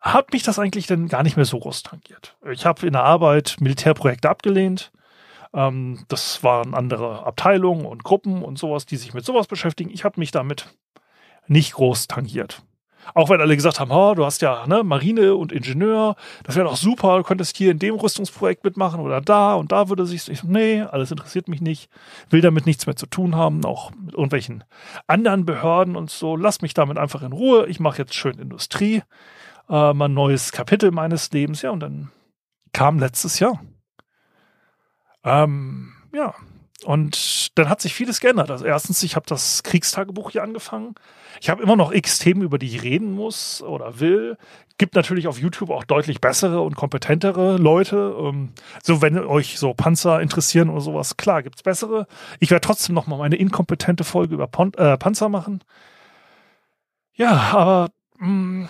hat 0.00 0.32
mich 0.32 0.42
das 0.42 0.58
eigentlich 0.58 0.86
dann 0.86 1.08
gar 1.08 1.22
nicht 1.22 1.36
mehr 1.36 1.44
so 1.44 1.58
groß 1.58 1.82
tangiert. 1.82 2.36
Ich 2.50 2.64
habe 2.64 2.86
in 2.86 2.94
der 2.94 3.04
Arbeit 3.04 3.56
Militärprojekte 3.60 4.30
abgelehnt, 4.30 4.92
ähm, 5.54 6.04
das 6.08 6.42
waren 6.42 6.74
andere 6.74 7.24
Abteilungen 7.24 7.84
und 7.86 8.04
Gruppen 8.04 8.42
und 8.42 8.58
sowas, 8.58 8.86
die 8.86 8.96
sich 8.96 9.14
mit 9.14 9.24
sowas 9.24 9.46
beschäftigen. 9.46 9.90
Ich 9.90 10.04
habe 10.04 10.20
mich 10.20 10.30
damit 10.30 10.74
nicht 11.46 11.74
groß 11.74 12.06
tangiert. 12.06 12.62
Auch 13.14 13.30
wenn 13.30 13.40
alle 13.40 13.56
gesagt 13.56 13.80
haben, 13.80 13.90
oh, 13.90 14.14
du 14.14 14.24
hast 14.24 14.42
ja 14.42 14.66
ne, 14.66 14.84
Marine 14.84 15.34
und 15.34 15.52
Ingenieur, 15.52 16.16
das 16.44 16.54
wäre 16.54 16.68
doch 16.68 16.76
super, 16.76 17.16
du 17.16 17.24
könntest 17.24 17.56
hier 17.56 17.70
in 17.70 17.78
dem 17.78 17.94
Rüstungsprojekt 17.94 18.62
mitmachen 18.62 19.00
oder 19.00 19.20
da 19.20 19.54
und 19.54 19.72
da 19.72 19.88
würde 19.88 20.06
sich, 20.06 20.28
ich, 20.28 20.44
nee, 20.44 20.82
alles 20.82 21.10
interessiert 21.10 21.48
mich 21.48 21.60
nicht, 21.60 21.90
will 22.28 22.40
damit 22.40 22.66
nichts 22.66 22.86
mehr 22.86 22.96
zu 22.96 23.06
tun 23.06 23.34
haben, 23.34 23.64
auch 23.64 23.90
mit 23.92 24.12
irgendwelchen 24.12 24.64
anderen 25.06 25.46
Behörden 25.46 25.96
und 25.96 26.10
so, 26.10 26.36
lass 26.36 26.60
mich 26.60 26.74
damit 26.74 26.98
einfach 26.98 27.22
in 27.22 27.32
Ruhe, 27.32 27.66
ich 27.66 27.80
mache 27.80 27.98
jetzt 27.98 28.14
schön 28.14 28.38
Industrie, 28.38 29.02
äh, 29.68 29.92
mein 29.94 30.14
neues 30.14 30.52
Kapitel 30.52 30.90
meines 30.90 31.32
Lebens, 31.32 31.62
ja, 31.62 31.70
und 31.70 31.80
dann 31.80 32.10
kam 32.72 32.98
letztes 32.98 33.38
Jahr 33.38 33.60
ähm, 35.24 35.92
ja, 36.12 36.34
und 36.84 37.58
dann 37.58 37.68
hat 37.68 37.80
sich 37.80 37.92
vieles 37.92 38.20
geändert. 38.20 38.50
Also 38.50 38.64
erstens, 38.64 39.02
ich 39.02 39.14
habe 39.14 39.26
das 39.26 39.62
Kriegstagebuch 39.62 40.30
hier 40.30 40.42
angefangen. 40.42 40.94
Ich 41.40 41.50
habe 41.50 41.62
immer 41.62 41.76
noch 41.76 41.92
x 41.92 42.18
Themen, 42.18 42.42
über 42.42 42.58
die 42.58 42.66
ich 42.66 42.82
reden 42.82 43.12
muss 43.12 43.62
oder 43.62 44.00
will. 44.00 44.38
Gibt 44.78 44.94
natürlich 44.94 45.28
auf 45.28 45.38
YouTube 45.38 45.70
auch 45.70 45.84
deutlich 45.84 46.22
bessere 46.22 46.62
und 46.62 46.76
kompetentere 46.76 47.58
Leute. 47.58 48.16
Ähm, 48.18 48.52
so, 48.82 49.02
wenn 49.02 49.18
euch 49.18 49.58
so 49.58 49.74
Panzer 49.74 50.22
interessieren 50.22 50.70
oder 50.70 50.80
sowas, 50.80 51.18
klar, 51.18 51.42
gibt's 51.42 51.62
bessere. 51.62 52.06
Ich 52.38 52.50
werde 52.50 52.66
trotzdem 52.66 52.94
noch 52.94 53.06
mal 53.06 53.18
meine 53.18 53.36
inkompetente 53.36 54.04
Folge 54.04 54.34
über 54.34 54.46
Pon 54.46 54.72
äh, 54.74 54.96
Panzer 54.96 55.28
machen. 55.28 55.62
Ja, 57.12 57.32
aber 57.52 57.90
mh, 58.18 58.28
mm, 58.28 58.68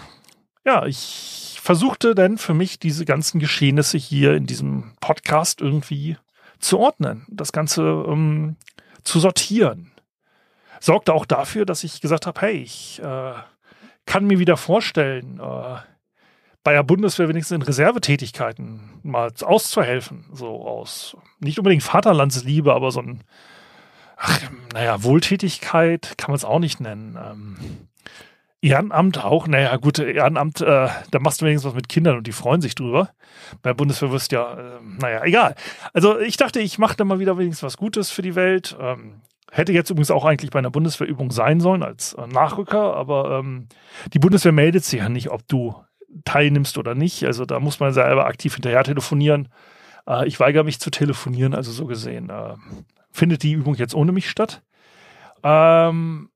ja, 0.65 0.85
ich 0.87 1.59
versuchte 1.63 2.17
dann 2.17 2.39
für 2.39 2.55
mich 2.55 2.81
diese 2.81 3.05
ganzen 3.05 3.39
Geschehnisse 3.39 3.99
hier 3.99 4.35
in 4.35 4.47
diesem 4.47 4.93
Podcast 5.01 5.61
irgendwie 5.61 6.17
zu 6.61 6.79
ordnen, 6.79 7.27
das 7.29 7.53
Ganze 7.53 7.83
ähm, 7.83 8.57
zu 9.03 9.21
sortieren. 9.21 9.93
Sorgte 10.81 11.13
auch 11.13 11.27
dafür, 11.27 11.67
dass 11.67 11.85
ich 11.85 12.01
gesagt 12.01 12.27
habe, 12.27 12.41
hey, 12.41 12.57
ich 12.57 13.01
äh, 13.03 13.35
kann 14.07 14.27
mir 14.27 14.39
wieder 14.39 14.57
vorstellen, 14.57 15.41
äh, 15.41 15.77
bei 16.63 16.73
der 16.73 16.83
Bundeswehr 16.83 17.29
wenigstens 17.29 17.57
in 17.57 17.63
Reservetätigkeiten 17.63 19.01
mal 19.03 19.33
auszuhelfen. 19.43 20.27
So 20.33 20.67
aus 20.67 21.17
nicht 21.39 21.59
unbedingt 21.59 21.83
Vaterlandsliebe, 21.83 22.75
aber 22.75 22.91
so 22.91 23.01
ein, 23.01 23.25
ach, 24.17 24.41
naja, 24.73 25.03
Wohltätigkeit 25.03 26.19
kann 26.19 26.31
man 26.31 26.37
es 26.37 26.45
auch 26.45 26.59
nicht 26.59 26.81
nennen. 26.81 27.19
Ähm, 27.23 27.57
Ehrenamt 28.63 29.25
auch, 29.25 29.47
naja, 29.47 29.77
gut, 29.77 29.99
Ehrenamt, 29.99 30.61
äh, 30.61 30.89
da 31.11 31.19
machst 31.19 31.41
du 31.41 31.47
wenigstens 31.47 31.71
was 31.71 31.75
mit 31.75 31.89
Kindern 31.89 32.19
und 32.19 32.27
die 32.27 32.33
freuen 32.33 32.61
sich 32.61 32.75
drüber. 32.75 33.11
Bei 33.63 33.73
Bundeswehr 33.73 34.13
wirst 34.13 34.33
ja, 34.33 34.53
äh, 34.53 34.81
naja, 34.99 35.25
egal. 35.25 35.55
Also 35.95 36.19
ich 36.19 36.37
dachte, 36.37 36.61
ich 36.61 36.79
mache 36.79 36.97
da 36.97 37.05
mal 37.05 37.21
wieder 37.21 37.39
wenigstens 37.39 37.63
was 37.63 37.79
Gutes 37.79 38.11
für 38.11 38.23
die 38.23 38.35
Welt. 38.35 38.77
Ähm, 38.79 39.23
hätte 39.51 39.73
jetzt 39.73 39.91
übrigens 39.91 40.11
auch 40.11 40.25
eigentlich 40.25 40.51
bei 40.51 40.59
einer 40.59 40.71
Bundeswehrübung 40.71 41.31
sein 41.31 41.61
sollen 41.61 41.83
als 41.83 42.13
äh, 42.15 42.27
Nachrücker, 42.27 42.95
aber 42.97 43.39
ähm, 43.39 43.67
die 44.13 44.19
Bundeswehr 44.19 44.53
meldet 44.53 44.85
sich 44.85 45.01
ja 45.01 45.09
nicht, 45.09 45.31
ob 45.31 45.47
du 45.49 45.75
teilnimmst 46.25 46.79
oder 46.79 46.95
nicht. 46.95 47.25
Also 47.25 47.47
da 47.47 47.61
muss 47.61 47.81
man 47.81 47.93
selber 47.93 48.27
aktiv 48.27 48.55
hinterher 48.55 48.85
telefonieren. 48.85 49.49
Äh, 50.07 50.27
ich 50.29 50.39
weigere 50.39 50.65
mich 50.65 50.81
zu 50.81 50.91
telefonieren, 50.91 51.55
also 51.55 51.73
so 51.73 51.87
gesehen 51.87 52.31
äh, 52.31 52.55
findet 53.11 53.43
die 53.43 53.53
Übung 53.53 53.75
jetzt 53.75 53.95
ohne 53.95 54.13
mich 54.13 54.29
statt. 54.29 54.63
Ähm, 55.43 56.30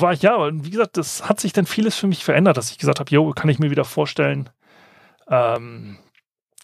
war 0.00 0.12
ich 0.12 0.22
ja, 0.22 0.34
aber 0.34 0.52
wie 0.64 0.70
gesagt, 0.70 0.96
das 0.96 1.28
hat 1.28 1.40
sich 1.40 1.52
dann 1.52 1.66
vieles 1.66 1.96
für 1.96 2.06
mich 2.06 2.24
verändert, 2.24 2.56
dass 2.56 2.70
ich 2.70 2.78
gesagt 2.78 3.00
habe, 3.00 3.10
jo, 3.10 3.30
kann 3.32 3.50
ich 3.50 3.58
mir 3.58 3.70
wieder 3.70 3.84
vorstellen, 3.84 4.48
ähm, 5.28 5.98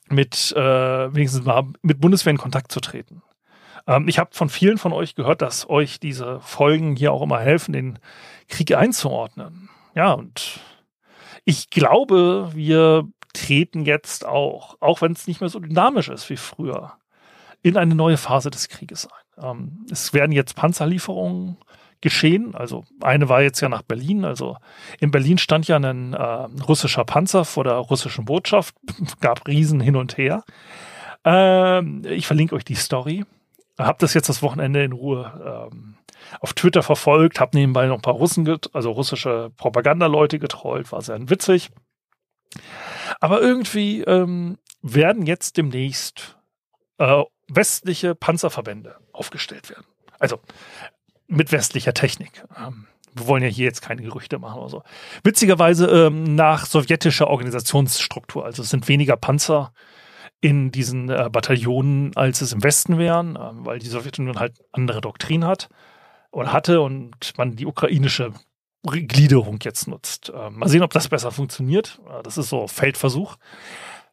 mit 0.08 0.52
äh, 0.56 1.14
wenigstens 1.14 1.44
mal 1.44 1.64
mit 1.82 2.00
Bundeswehr 2.00 2.30
in 2.30 2.38
Kontakt 2.38 2.72
zu 2.72 2.80
treten. 2.80 3.22
Ähm, 3.86 4.08
ich 4.08 4.18
habe 4.18 4.30
von 4.32 4.48
vielen 4.48 4.78
von 4.78 4.92
euch 4.92 5.14
gehört, 5.14 5.42
dass 5.42 5.68
euch 5.68 6.00
diese 6.00 6.40
Folgen 6.40 6.96
hier 6.96 7.12
auch 7.12 7.22
immer 7.22 7.40
helfen, 7.40 7.72
den 7.72 7.98
Krieg 8.48 8.74
einzuordnen. 8.74 9.68
Ja, 9.94 10.12
und 10.12 10.60
ich 11.44 11.70
glaube, 11.70 12.50
wir 12.54 13.06
treten 13.34 13.84
jetzt 13.84 14.24
auch, 14.26 14.76
auch 14.80 15.02
wenn 15.02 15.12
es 15.12 15.26
nicht 15.26 15.40
mehr 15.40 15.50
so 15.50 15.60
dynamisch 15.60 16.08
ist 16.08 16.30
wie 16.30 16.36
früher, 16.36 16.94
in 17.62 17.76
eine 17.76 17.94
neue 17.94 18.16
Phase 18.16 18.50
des 18.50 18.68
Krieges 18.68 19.06
ein. 19.06 19.44
Ähm, 19.44 19.86
es 19.90 20.12
werden 20.12 20.32
jetzt 20.32 20.56
Panzerlieferungen 20.56 21.58
geschehen. 22.00 22.54
Also 22.54 22.84
eine 23.00 23.28
war 23.28 23.42
jetzt 23.42 23.60
ja 23.60 23.68
nach 23.68 23.82
Berlin. 23.82 24.24
Also 24.24 24.56
in 25.00 25.10
Berlin 25.10 25.38
stand 25.38 25.68
ja 25.68 25.76
ein 25.76 26.14
äh, 26.14 26.22
russischer 26.62 27.04
Panzer 27.04 27.44
vor 27.44 27.64
der 27.64 27.74
russischen 27.74 28.24
Botschaft, 28.24 28.74
gab 29.20 29.46
Riesen 29.46 29.80
hin 29.80 29.96
und 29.96 30.16
her. 30.16 30.44
Ähm, 31.24 32.02
ich 32.04 32.26
verlinke 32.26 32.54
euch 32.54 32.64
die 32.64 32.74
Story. 32.74 33.24
Hab 33.78 33.98
das 34.00 34.14
jetzt 34.14 34.28
das 34.28 34.42
Wochenende 34.42 34.82
in 34.82 34.92
Ruhe 34.92 35.66
ähm, 35.70 35.96
auf 36.40 36.52
Twitter 36.52 36.82
verfolgt, 36.82 37.40
habe 37.40 37.56
nebenbei 37.56 37.86
noch 37.86 37.96
ein 37.96 38.02
paar 38.02 38.14
Russen, 38.14 38.58
also 38.72 38.90
russische 38.90 39.50
Propagandaleute 39.56 40.38
getrollt, 40.38 40.90
war 40.90 41.00
sehr 41.00 41.30
witzig. 41.30 41.70
Aber 43.20 43.40
irgendwie 43.40 44.02
ähm, 44.02 44.58
werden 44.82 45.26
jetzt 45.26 45.56
demnächst 45.56 46.36
äh, 46.98 47.22
westliche 47.48 48.14
Panzerverbände 48.14 48.96
aufgestellt 49.12 49.70
werden. 49.70 49.86
Also 50.18 50.40
mit 51.28 51.52
westlicher 51.52 51.94
Technik. 51.94 52.44
Ähm, 52.56 52.86
wir 53.14 53.26
wollen 53.26 53.42
ja 53.42 53.48
hier 53.48 53.66
jetzt 53.66 53.82
keine 53.82 54.02
Gerüchte 54.02 54.38
machen 54.38 54.60
oder 54.60 54.68
so. 54.68 54.82
Witzigerweise 55.22 55.86
ähm, 55.86 56.24
nach 56.34 56.66
sowjetischer 56.66 57.28
Organisationsstruktur. 57.28 58.44
Also 58.44 58.62
es 58.62 58.70
sind 58.70 58.88
weniger 58.88 59.16
Panzer 59.16 59.72
in 60.40 60.70
diesen 60.70 61.08
äh, 61.08 61.28
Bataillonen, 61.30 62.16
als 62.16 62.40
es 62.40 62.52
im 62.52 62.62
Westen 62.62 62.98
wären, 62.98 63.36
äh, 63.36 63.40
weil 63.52 63.78
die 63.78 63.88
Sowjetunion 63.88 64.38
halt 64.38 64.58
andere 64.72 65.00
Doktrin 65.00 65.44
hat 65.44 65.68
oder 66.30 66.52
hatte 66.52 66.80
und 66.80 67.36
man 67.36 67.56
die 67.56 67.66
ukrainische 67.66 68.32
Gliederung 68.84 69.58
jetzt 69.62 69.88
nutzt. 69.88 70.30
Äh, 70.30 70.50
mal 70.50 70.68
sehen, 70.68 70.82
ob 70.82 70.92
das 70.92 71.08
besser 71.08 71.32
funktioniert. 71.32 72.00
Äh, 72.08 72.22
das 72.22 72.38
ist 72.38 72.48
so 72.48 72.66
Feldversuch. 72.68 73.36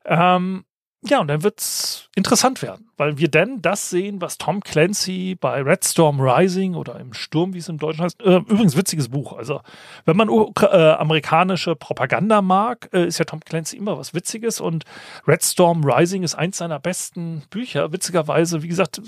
Ähm, 0.06 0.66
ja, 1.08 1.20
und 1.20 1.28
dann 1.28 1.44
wird's 1.44 2.10
interessant 2.16 2.62
werden, 2.62 2.90
weil 2.98 3.18
wir 3.18 3.30
dann 3.30 3.62
das 3.62 3.90
sehen, 3.90 4.22
was 4.22 4.38
Tom 4.38 4.62
Clancy 4.62 5.36
bei 5.40 5.62
Red 5.62 5.84
Storm 5.84 6.22
Rising 6.22 6.76
oder 6.76 7.00
im 7.00 7.14
Sturm, 7.14 7.54
wie 7.54 7.58
es 7.58 7.68
im 7.68 7.78
Deutschen 7.78 8.04
heißt, 8.04 8.22
äh, 8.22 8.38
übrigens 8.38 8.78
witziges 8.78 9.10
Buch. 9.10 9.34
Also, 9.34 9.62
wenn 10.06 10.16
man 10.16 10.30
äh, 10.30 10.66
amerikanische 10.66 11.76
Propaganda 11.76 12.42
mag, 12.42 12.90
äh, 12.94 13.06
ist 13.06 13.20
ja 13.20 13.26
Tom 13.26 13.42
Clancy 13.42 13.78
immer 13.78 13.98
was 13.98 14.14
Witziges 14.14 14.62
und 14.62 14.86
Red 15.28 15.44
Storm 15.44 15.84
Rising 15.84 16.24
ist 16.24 16.36
eins 16.36 16.58
seiner 16.58 16.80
besten 16.80 17.44
Bücher. 17.50 17.92
Witzigerweise, 17.92 18.64
wie 18.64 18.70
gesagt, 18.70 19.02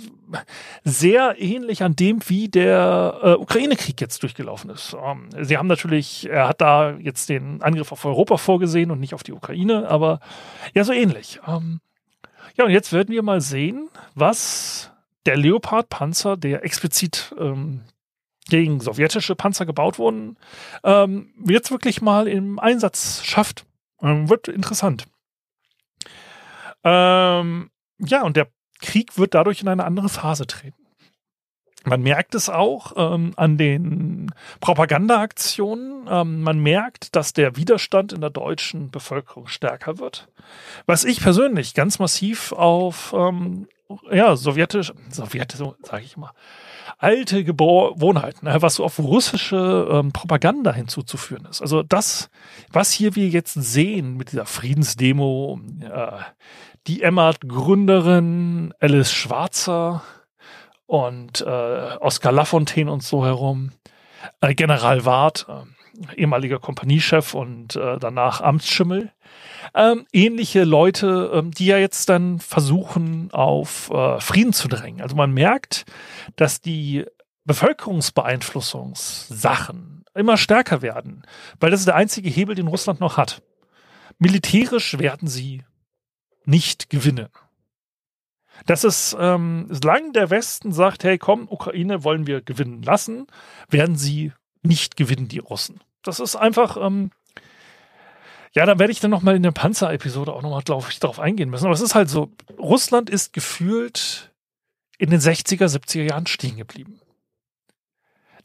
sehr 0.84 1.36
ähnlich 1.40 1.84
an 1.84 1.96
dem, 1.96 2.20
wie 2.28 2.50
der 2.50 3.20
äh, 3.24 3.34
Ukraine-Krieg 3.34 4.02
jetzt 4.02 4.22
durchgelaufen 4.22 4.70
ist. 4.70 4.96
Ähm, 5.02 5.30
sie 5.42 5.58
haben 5.58 5.68
natürlich, 5.68 6.30
er 6.30 6.50
hat 6.50 6.62
da 6.62 6.92
jetzt 6.98 7.30
den 7.30 7.62
Angriff 7.62 7.92
auf 7.92 8.04
Europa 8.04 8.38
vorgesehen 8.38 8.92
und 8.92 9.00
nicht 9.00 9.14
auf 9.14 9.24
die 9.24 9.34
Ukraine, 9.34 9.90
aber 9.90 10.20
ja, 10.74 10.84
so 10.84 10.92
ähnlich. 10.94 11.40
Ähm, 11.48 11.80
ja, 12.58 12.66
und 12.66 12.72
jetzt 12.72 12.92
werden 12.92 13.14
wir 13.14 13.24
mal 13.24 13.42
sehen, 13.42 13.90
was 14.16 14.92
der 15.26 15.38
Leopard-Panzer, 15.38 16.38
der 16.38 16.64
explizit 16.64 17.36
ähm, 17.40 17.82
gegen 18.50 18.80
sowjetische 18.80 19.36
Panzer 19.36 19.66
gebaut 19.66 20.00
wurden, 20.00 20.38
ähm, 20.84 21.34
jetzt 21.48 21.70
wirklich 21.70 22.02
mal 22.02 22.28
im 22.28 22.60
Einsatz 22.60 23.24
schafft. 23.24 23.66
Ähm, 24.02 24.30
wird 24.30 24.48
interessant. 24.48 25.06
Ähm, 26.84 27.70
ja, 28.00 28.24
und 28.24 28.38
der 28.38 28.48
Krieg 28.80 29.18
wird 29.18 29.34
dadurch 29.34 29.62
in 29.62 29.68
eine 29.68 29.86
andere 29.86 30.10
Phase 30.10 30.48
treten. 30.48 30.77
Man 31.88 32.02
merkt 32.02 32.36
es 32.36 32.50
auch 32.50 32.94
ähm, 32.98 33.32
an 33.38 33.58
den 33.58 34.32
Propagandaaktionen. 34.60 36.06
Ähm, 36.10 36.42
man 36.42 36.60
merkt, 36.60 37.16
dass 37.16 37.32
der 37.32 37.56
Widerstand 37.56 38.12
in 38.12 38.20
der 38.20 38.30
deutschen 38.30 38.92
Bevölkerung 38.92 39.48
stärker 39.48 39.98
wird. 39.98 40.28
Was 40.86 41.06
ich 41.06 41.22
persönlich 41.22 41.74
ganz 41.74 41.98
massiv 41.98 42.52
auf 42.52 43.16
ähm, 43.18 43.68
ja, 44.12 44.36
sowjetische, 44.36 44.96
sowjetische, 45.10 45.76
sage 45.82 46.04
ich 46.04 46.18
mal, 46.18 46.32
alte 46.98 47.46
Gewohnheiten, 47.46 48.48
was 48.62 48.76
so 48.76 48.84
auf 48.84 49.00
russische 49.00 49.88
ähm, 49.90 50.12
Propaganda 50.12 50.74
hinzuzuführen 50.74 51.48
ist. 51.50 51.62
Also 51.62 51.84
das, 51.84 52.30
was 52.70 52.92
hier 52.92 53.16
wir 53.16 53.30
jetzt 53.30 53.54
sehen 53.54 54.18
mit 54.18 54.34
dieser 54.34 54.46
Friedensdemo, 54.46 55.62
äh, 55.82 56.12
die 56.88 57.02
Emma-Gründerin 57.02 58.74
Alice 58.80 59.14
Schwarzer, 59.14 60.02
und 60.88 61.42
äh, 61.42 61.98
Oskar 62.00 62.32
Lafontaine 62.32 62.92
und 62.92 63.04
so 63.04 63.24
herum. 63.26 63.74
Äh, 64.42 64.56
General 64.56 65.06
Ward, 65.06 65.46
äh, 65.48 65.62
ehemaliger 66.16 66.58
Kompaniechef 66.60 67.36
und 67.36 67.76
äh, 67.76 67.98
danach 68.00 68.42
Amtsschimmel. 68.42 69.12
Ähm, 69.76 70.08
ähnliche 70.12 70.64
Leute, 70.64 71.30
ähm, 71.34 71.52
die 71.52 71.68
ja 71.68 71.78
jetzt 71.78 72.10
dann 72.10 72.40
versuchen, 72.40 73.30
auf 73.32 73.92
äh, 73.92 74.20
Frieden 74.20 74.54
zu 74.54 74.68
drängen. 74.68 75.02
Also 75.02 75.16
man 75.16 75.32
merkt, 75.34 75.86
dass 76.36 76.62
die 76.62 77.06
Bevölkerungsbeeinflussungssachen 77.46 80.06
immer 80.16 80.38
stärker 80.38 80.82
werden, 80.82 81.22
weil 81.60 81.70
das 81.72 81.82
ist 81.82 81.88
der 81.88 81.96
einzige 81.96 82.30
Hebel, 82.30 82.56
den 82.56 82.68
Russland 82.68 83.00
noch 83.00 83.18
hat. 83.18 83.42
Militärisch 84.20 84.98
werden 84.98 85.28
sie 85.28 85.64
nicht 86.46 86.90
gewinnen. 86.90 87.28
Das 88.68 88.84
ist, 88.84 89.16
ähm, 89.18 89.66
solange 89.70 90.12
der 90.12 90.30
Westen 90.30 90.74
sagt, 90.74 91.06
hey, 91.06 91.18
komm, 91.18 91.48
Ukraine 91.50 92.04
wollen 92.04 92.28
wir 92.28 92.42
gewinnen 92.42 92.84
lassen, 92.84 93.26
werden 93.70 93.96
sie 93.96 94.34
nicht 94.62 94.98
gewinnen, 94.98 95.30
die 95.30 95.40
Russen. 95.40 95.80
Das 96.04 96.20
ist 96.20 96.36
einfach, 96.36 96.76
ähm, 96.78 97.12
ja, 98.54 98.66
da 98.66 98.78
werde 98.78 98.92
ich 98.92 99.00
dann 99.00 99.12
nochmal 99.12 99.38
in 99.38 99.44
der 99.44 99.52
Panzer-Episode 99.52 100.34
auch 100.34 100.42
nochmal, 100.42 100.64
glaube 100.64 100.88
ich, 100.90 101.00
darauf 101.00 101.20
eingehen 101.20 101.50
müssen. 101.50 101.66
Aber 101.66 101.74
es 101.74 101.82
ist 101.82 101.96
halt 101.96 102.10
so, 102.10 102.30
Russland 102.60 103.10
ist 103.10 103.32
gefühlt 103.32 104.34
in 104.98 105.12
den 105.12 105.22
60er, 105.22 105.66
70er 105.66 106.04
Jahren 106.04 106.28
stehen 106.28 106.58
geblieben. 106.58 107.00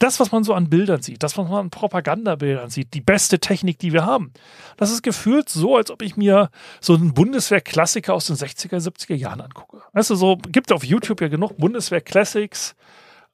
Das, 0.03 0.19
was 0.19 0.33
man 0.33 0.43
so 0.43 0.55
an 0.55 0.69
Bildern 0.69 1.01
sieht, 1.01 1.23
das, 1.23 1.39
was 1.39 1.49
man 1.49 1.61
an 1.61 1.71
Propagandabildern 1.71 2.71
sieht, 2.71 2.93
die 2.95 3.01
beste 3.01 3.39
Technik, 3.39 3.79
die 3.79 3.93
wir 3.93 4.05
haben, 4.05 4.33
das 4.77 4.91
ist 4.91 5.03
gefühlt 5.03 5.49
so, 5.49 5.77
als 5.77 5.91
ob 5.91 6.03
ich 6.03 6.17
mir 6.17 6.51
so 6.81 6.95
einen 6.95 7.15
Bundeswehr-Klassiker 7.15 8.13
aus 8.13 8.27
den 8.27 8.37
60er, 8.37 8.79
70er 8.79 9.15
Jahren 9.15 9.41
angucke. 9.41 9.83
Weißt 9.93 10.11
du, 10.11 10.17
so 10.17 10.39
gibt 10.49 10.73
auf 10.73 10.85
YouTube 10.85 11.21
ja 11.21 11.29
genug 11.29 11.57
Bundeswehr-Classics, 11.57 12.75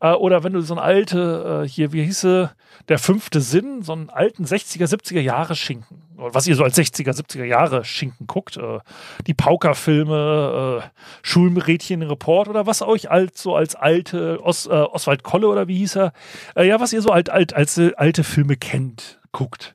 äh, 0.01 0.13
oder 0.13 0.45
wenn 0.45 0.53
du 0.53 0.61
so 0.61 0.75
ein 0.75 0.79
alte, 0.79 1.65
äh, 1.65 1.69
hier, 1.69 1.93
wie 1.93 2.05
hieße, 2.05 2.51
der 2.89 2.99
fünfte 2.99 3.41
Sinn, 3.41 3.83
so 3.83 3.93
einen 3.93 4.11
alten 4.11 4.45
60er, 4.45 4.87
70er 4.87 5.21
Jahre 5.21 5.57
Schinken. 5.57 6.03
Was 6.17 6.47
ihr 6.47 6.57
so 6.57 6.65
als 6.65 6.77
60er, 6.77 7.13
70er 7.13 7.45
Jahre 7.45 7.85
Schinken 7.85 8.27
guckt. 8.27 8.57
Äh, 8.57 8.79
die 9.27 9.35
Pauker-Filme, 9.35 10.83
äh, 10.83 10.89
Schulmädchen 11.23 12.03
Report 12.03 12.49
oder 12.49 12.67
was 12.67 12.83
euch 12.83 13.11
als 13.11 13.43
so 13.43 13.55
als 13.55 13.75
alte 13.75 14.41
Os, 14.43 14.67
äh, 14.67 14.71
Oswald 14.71 15.23
Kolle 15.23 15.49
oder 15.49 15.69
wie 15.69 15.79
hieß 15.79 15.97
er. 15.97 16.13
Äh, 16.57 16.67
ja, 16.67 16.81
was 16.81 16.93
ihr 16.93 17.03
so 17.03 17.11
alt, 17.11 17.31
alt, 17.31 17.55
als 17.55 17.79
alte 17.97 18.25
Filme 18.25 18.57
kennt, 18.57 19.21
guckt. 19.33 19.75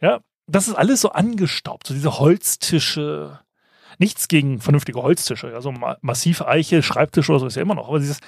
Ja, 0.00 0.20
das 0.46 0.68
ist 0.68 0.74
alles 0.74 1.00
so 1.00 1.10
angestaubt. 1.10 1.86
So 1.86 1.94
diese 1.94 2.18
Holztische, 2.18 3.40
nichts 4.00 4.28
gegen 4.28 4.60
vernünftige 4.60 5.02
Holztische, 5.02 5.50
ja, 5.50 5.60
so 5.60 5.74
massive 6.00 6.48
Eiche, 6.48 6.82
Schreibtische 6.82 7.32
oder 7.32 7.40
so 7.40 7.46
ist 7.46 7.56
ja 7.56 7.62
immer 7.62 7.74
noch, 7.74 7.88
aber 7.88 7.98
dieses, 7.98 8.20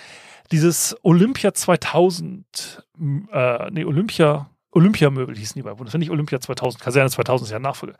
dieses 0.52 0.94
Olympia 1.02 1.54
2000, 1.54 2.86
äh, 3.32 3.70
nee, 3.70 3.84
Olympia, 3.84 4.50
Olympiamöbel 4.70 5.36
hießen 5.36 5.56
die 5.56 5.62
bei 5.62 5.74
Bundeswehr, 5.74 5.98
nicht 5.98 6.10
Olympia 6.10 6.40
2000, 6.40 6.82
Kaserne 6.82 7.10
2000 7.10 7.48
ist 7.48 7.52
ja 7.52 7.58
Nachfolge. 7.58 7.96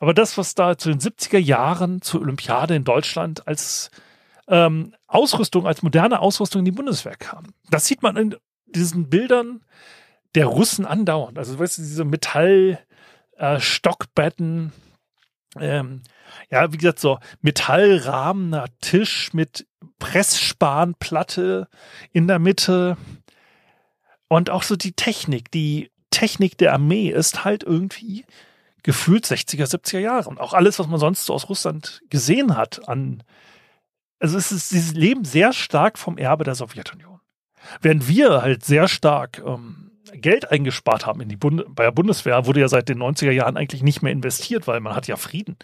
Aber 0.00 0.14
das, 0.14 0.38
was 0.38 0.54
da 0.54 0.78
zu 0.78 0.90
den 0.90 1.00
70er 1.00 1.38
Jahren 1.38 2.02
zur 2.02 2.20
Olympiade 2.20 2.74
in 2.74 2.84
Deutschland 2.84 3.48
als 3.48 3.90
ähm, 4.46 4.94
Ausrüstung, 5.06 5.66
als 5.66 5.82
moderne 5.82 6.20
Ausrüstung 6.20 6.58
in 6.60 6.66
die 6.66 6.72
Bundeswehr 6.72 7.16
kam, 7.16 7.54
das 7.70 7.86
sieht 7.86 8.02
man 8.02 8.16
in 8.16 8.36
diesen 8.66 9.08
Bildern 9.08 9.64
der 10.34 10.44
Russen 10.46 10.84
andauernd. 10.84 11.38
Also, 11.38 11.58
weißt 11.58 11.78
du, 11.78 11.82
diese 11.82 12.04
Metallstockbetten, 12.04 14.66
äh, 14.66 14.70
ähm, 15.60 16.02
ja, 16.50 16.72
wie 16.72 16.76
gesagt, 16.76 17.00
so 17.00 17.18
metallrahmener 17.42 18.66
Tisch 18.80 19.32
mit 19.32 19.66
Pressspanplatte 19.98 21.68
in 22.12 22.26
der 22.26 22.38
Mitte. 22.38 22.96
Und 24.28 24.50
auch 24.50 24.62
so 24.62 24.76
die 24.76 24.92
Technik, 24.92 25.50
die 25.50 25.90
Technik 26.10 26.58
der 26.58 26.72
Armee 26.72 27.10
ist 27.10 27.44
halt 27.44 27.62
irgendwie 27.62 28.24
gefühlt 28.82 29.24
60er, 29.26 29.66
70er 29.66 29.98
Jahre. 29.98 30.28
Und 30.28 30.40
auch 30.40 30.54
alles, 30.54 30.78
was 30.78 30.86
man 30.86 31.00
sonst 31.00 31.24
so 31.24 31.34
aus 31.34 31.48
Russland 31.48 32.02
gesehen 32.10 32.56
hat 32.56 32.88
an, 32.88 33.22
also 34.20 34.38
es 34.38 34.52
ist, 34.52 34.70
sie 34.70 34.98
leben 34.98 35.24
sehr 35.24 35.52
stark 35.52 35.98
vom 35.98 36.18
Erbe 36.18 36.44
der 36.44 36.54
Sowjetunion. 36.54 37.20
Während 37.80 38.08
wir 38.08 38.42
halt 38.42 38.64
sehr 38.64 38.88
stark 38.88 39.42
ähm, 39.44 39.90
Geld 40.16 40.50
eingespart 40.50 41.06
haben 41.06 41.20
in 41.20 41.28
die 41.28 41.36
Bund 41.36 41.64
bei 41.74 41.84
der 41.84 41.92
Bundeswehr, 41.92 42.46
wurde 42.46 42.60
ja 42.60 42.68
seit 42.68 42.88
den 42.88 42.98
90er 42.98 43.30
Jahren 43.30 43.56
eigentlich 43.56 43.82
nicht 43.82 44.02
mehr 44.02 44.12
investiert, 44.12 44.66
weil 44.66 44.80
man 44.80 44.94
hat 44.94 45.06
ja 45.06 45.16
Frieden. 45.16 45.56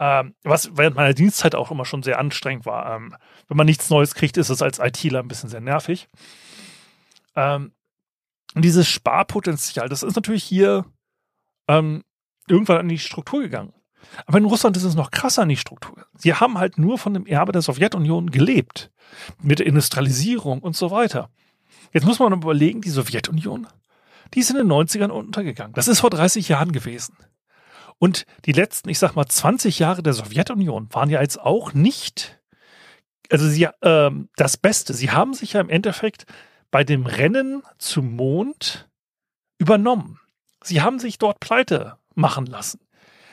Ähm, 0.00 0.34
was 0.44 0.76
während 0.76 0.96
meiner 0.96 1.14
Dienstzeit 1.14 1.54
auch 1.54 1.70
immer 1.70 1.84
schon 1.84 2.02
sehr 2.02 2.18
anstrengend 2.18 2.66
war. 2.66 2.94
Ähm, 2.94 3.16
wenn 3.48 3.56
man 3.56 3.66
nichts 3.66 3.90
Neues 3.90 4.14
kriegt, 4.14 4.36
ist 4.36 4.48
es 4.48 4.62
als 4.62 4.78
ITler 4.78 5.20
ein 5.20 5.28
bisschen 5.28 5.48
sehr 5.48 5.60
nervig. 5.60 6.08
Ähm, 7.34 7.72
dieses 8.54 8.88
Sparpotenzial, 8.88 9.88
das 9.88 10.02
ist 10.02 10.14
natürlich 10.14 10.44
hier 10.44 10.84
ähm, 11.66 12.04
irgendwann 12.46 12.78
an 12.78 12.88
die 12.88 12.98
Struktur 12.98 13.40
gegangen. 13.40 13.72
Aber 14.26 14.38
in 14.38 14.44
Russland 14.44 14.76
ist 14.76 14.84
es 14.84 14.94
noch 14.94 15.10
krasser 15.10 15.42
an 15.42 15.48
die 15.48 15.56
Struktur. 15.56 16.06
Sie 16.16 16.34
haben 16.34 16.58
halt 16.58 16.78
nur 16.78 16.98
von 16.98 17.14
dem 17.14 17.26
Erbe 17.26 17.52
der 17.52 17.62
Sowjetunion 17.62 18.30
gelebt. 18.30 18.90
Mit 19.42 19.58
der 19.58 19.66
Industrialisierung 19.66 20.60
und 20.60 20.76
so 20.76 20.90
weiter. 20.90 21.30
Jetzt 21.92 22.06
muss 22.06 22.18
man 22.18 22.32
überlegen, 22.32 22.80
die 22.80 22.90
Sowjetunion, 22.90 23.66
die 24.34 24.40
ist 24.40 24.50
in 24.50 24.56
den 24.56 24.68
90ern 24.68 25.10
untergegangen. 25.10 25.72
Das 25.74 25.88
ist 25.88 26.00
vor 26.00 26.10
30 26.10 26.48
Jahren 26.48 26.72
gewesen. 26.72 27.16
Und 27.98 28.26
die 28.44 28.52
letzten, 28.52 28.88
ich 28.88 28.98
sag 28.98 29.16
mal, 29.16 29.26
20 29.26 29.78
Jahre 29.78 30.02
der 30.02 30.12
Sowjetunion 30.12 30.88
waren 30.92 31.10
ja 31.10 31.20
jetzt 31.20 31.40
auch 31.40 31.72
nicht, 31.72 32.40
also 33.30 33.48
sie, 33.48 33.64
äh, 33.64 34.10
das 34.36 34.56
Beste. 34.56 34.94
Sie 34.94 35.10
haben 35.10 35.34
sich 35.34 35.54
ja 35.54 35.60
im 35.60 35.70
Endeffekt 35.70 36.26
bei 36.70 36.84
dem 36.84 37.06
Rennen 37.06 37.62
zum 37.78 38.14
Mond 38.14 38.88
übernommen. 39.58 40.20
Sie 40.62 40.82
haben 40.82 40.98
sich 40.98 41.18
dort 41.18 41.40
pleite 41.40 41.96
machen 42.14 42.46
lassen. 42.46 42.80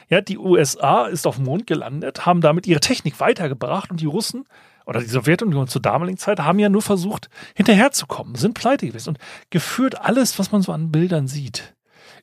Ja, 0.10 0.22
die 0.22 0.38
USA 0.38 1.06
ist 1.08 1.26
auf 1.26 1.36
dem 1.36 1.46
Mond 1.46 1.68
gelandet, 1.68 2.26
haben 2.26 2.42
damit 2.42 2.68
ihre 2.68 2.80
Technik 2.80 3.20
weitergebracht 3.20 3.90
und 3.90 4.02
die 4.02 4.06
Russen 4.06 4.46
oder 4.86 5.00
die 5.00 5.08
Sowjetunion 5.08 5.68
zur 5.68 5.82
damaligen 5.82 6.18
Zeit 6.18 6.40
haben 6.40 6.60
ja 6.60 6.70
nur 6.70 6.82
versucht, 6.82 7.30
hinterherzukommen, 7.56 8.36
sind 8.36 8.54
pleite 8.54 8.88
gewesen. 8.88 9.10
Und 9.10 9.20
geführt 9.50 10.00
alles, 10.02 10.38
was 10.40 10.52
man 10.52 10.62
so 10.62 10.72
an 10.72 10.92
Bildern 10.92 11.28
sieht, 11.28 11.76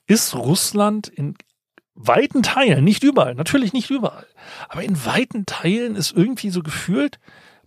ist 0.07 0.35
Russland 0.35 1.07
in 1.07 1.35
weiten 1.95 2.41
Teilen, 2.41 2.83
nicht 2.83 3.03
überall, 3.03 3.35
natürlich 3.35 3.73
nicht 3.73 3.91
überall, 3.91 4.25
aber 4.67 4.83
in 4.83 5.05
weiten 5.05 5.45
Teilen 5.45 5.95
ist 5.95 6.11
irgendwie 6.11 6.49
so 6.49 6.63
gefühlt 6.63 7.19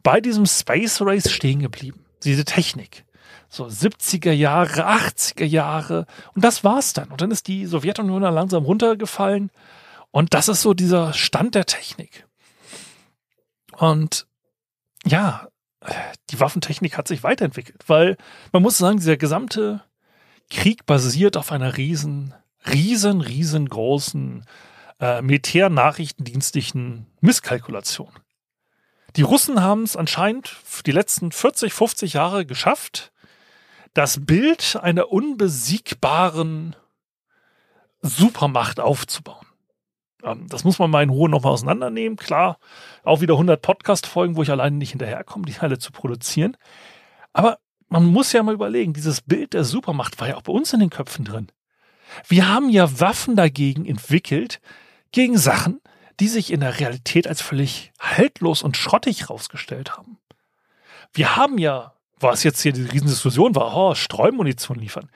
bei 0.03 0.21
diesem 0.21 0.47
Space 0.47 1.01
Race 1.01 1.31
stehen 1.31 1.61
geblieben. 1.61 2.05
Diese 2.25 2.45
Technik. 2.45 3.05
So 3.49 3.67
70er 3.67 4.33
Jahre, 4.33 4.87
80er 4.89 5.45
Jahre. 5.45 6.07
Und 6.35 6.45
das 6.45 6.65
war's 6.65 6.93
dann. 6.93 7.09
Und 7.09 7.21
dann 7.21 7.31
ist 7.31 7.47
die 7.47 7.67
Sowjetunion 7.67 8.23
dann 8.23 8.35
langsam 8.35 8.65
runtergefallen. 8.65 9.51
Und 10.11 10.35
das 10.35 10.49
ist 10.49 10.63
so 10.63 10.75
dieser 10.75 11.13
Stand 11.13 11.55
der 11.55 11.67
Technik. 11.67 12.27
Und 13.73 14.27
ja, 15.07 15.49
die 16.31 16.41
Waffentechnik 16.41 16.99
hat 16.99 17.09
sich 17.09 17.23
weiterentwickelt, 17.23 17.85
weil 17.87 18.17
man 18.53 18.63
muss 18.63 18.79
sagen, 18.79 18.99
dieser 18.99 19.17
gesamte 19.17 19.83
Krieg 20.51 20.87
basiert 20.87 21.37
auf 21.37 21.53
einer 21.53 21.77
riesen 21.77 22.35
riesen, 22.69 23.21
riesengroßen 23.21 24.45
äh, 25.01 25.23
militärnachrichtendienstlichen 25.23 27.07
Misskalkulation. 27.21 28.11
Die 29.17 29.23
Russen 29.23 29.63
haben 29.63 29.85
es 29.85 29.97
anscheinend 29.97 30.57
die 30.85 30.93
letzten 30.93 31.33
40, 31.33 31.73
50 31.73 32.13
Jahre 32.15 32.45
geschafft, 32.45 33.13
das 33.95 34.27
Bild 34.27 34.77
einer 34.77 35.11
unbesiegbaren 35.11 36.77
Supermacht 38.03 38.79
aufzubauen. 38.79 39.46
Ähm, 40.23 40.47
das 40.49 40.65
muss 40.65 40.79
man 40.79 40.91
mal 40.91 41.03
in 41.03 41.11
Ruhe 41.11 41.29
nochmal 41.29 41.53
auseinandernehmen. 41.53 42.17
Klar, 42.17 42.59
auch 43.05 43.21
wieder 43.21 43.35
100 43.35 43.61
Podcast-Folgen, 43.61 44.37
wo 44.37 44.43
ich 44.43 44.51
alleine 44.51 44.77
nicht 44.77 44.91
hinterherkomme, 44.91 45.47
die 45.47 45.59
alle 45.59 45.79
zu 45.79 45.93
produzieren. 45.93 46.57
Aber 47.33 47.59
man 47.89 48.05
muss 48.05 48.33
ja 48.33 48.43
mal 48.43 48.55
überlegen, 48.55 48.93
dieses 48.93 49.21
Bild 49.21 49.53
der 49.53 49.65
Supermacht 49.65 50.21
war 50.21 50.29
ja 50.29 50.37
auch 50.37 50.43
bei 50.43 50.53
uns 50.53 50.73
in 50.73 50.81
den 50.81 50.91
Köpfen 50.91 51.25
drin. 51.25 51.49
Wir 52.27 52.49
haben 52.49 52.71
ja 52.71 53.01
Waffen 53.01 53.37
dagegen 53.37 53.85
entwickelt, 53.85 54.61
gegen 55.13 55.39
Sachen, 55.39 55.81
die 56.21 56.29
sich 56.29 56.53
in 56.53 56.61
der 56.61 56.81
Realität 56.81 57.27
als 57.27 57.43
völlig 57.43 57.93
haltlos 57.99 58.63
und 58.63 58.77
schrottig 58.77 59.29
rausgestellt 59.29 59.97
haben. 59.97 60.19
Wir 61.13 61.37
haben 61.37 61.59
ja, 61.59 61.95
was 62.19 62.43
jetzt 62.43 62.61
hier 62.61 62.73
die 62.73 62.83
Riesendiskussion 62.83 63.55
war, 63.55 63.77
oh, 63.77 63.95
Streumunition 63.95 64.79
liefern. 64.79 65.11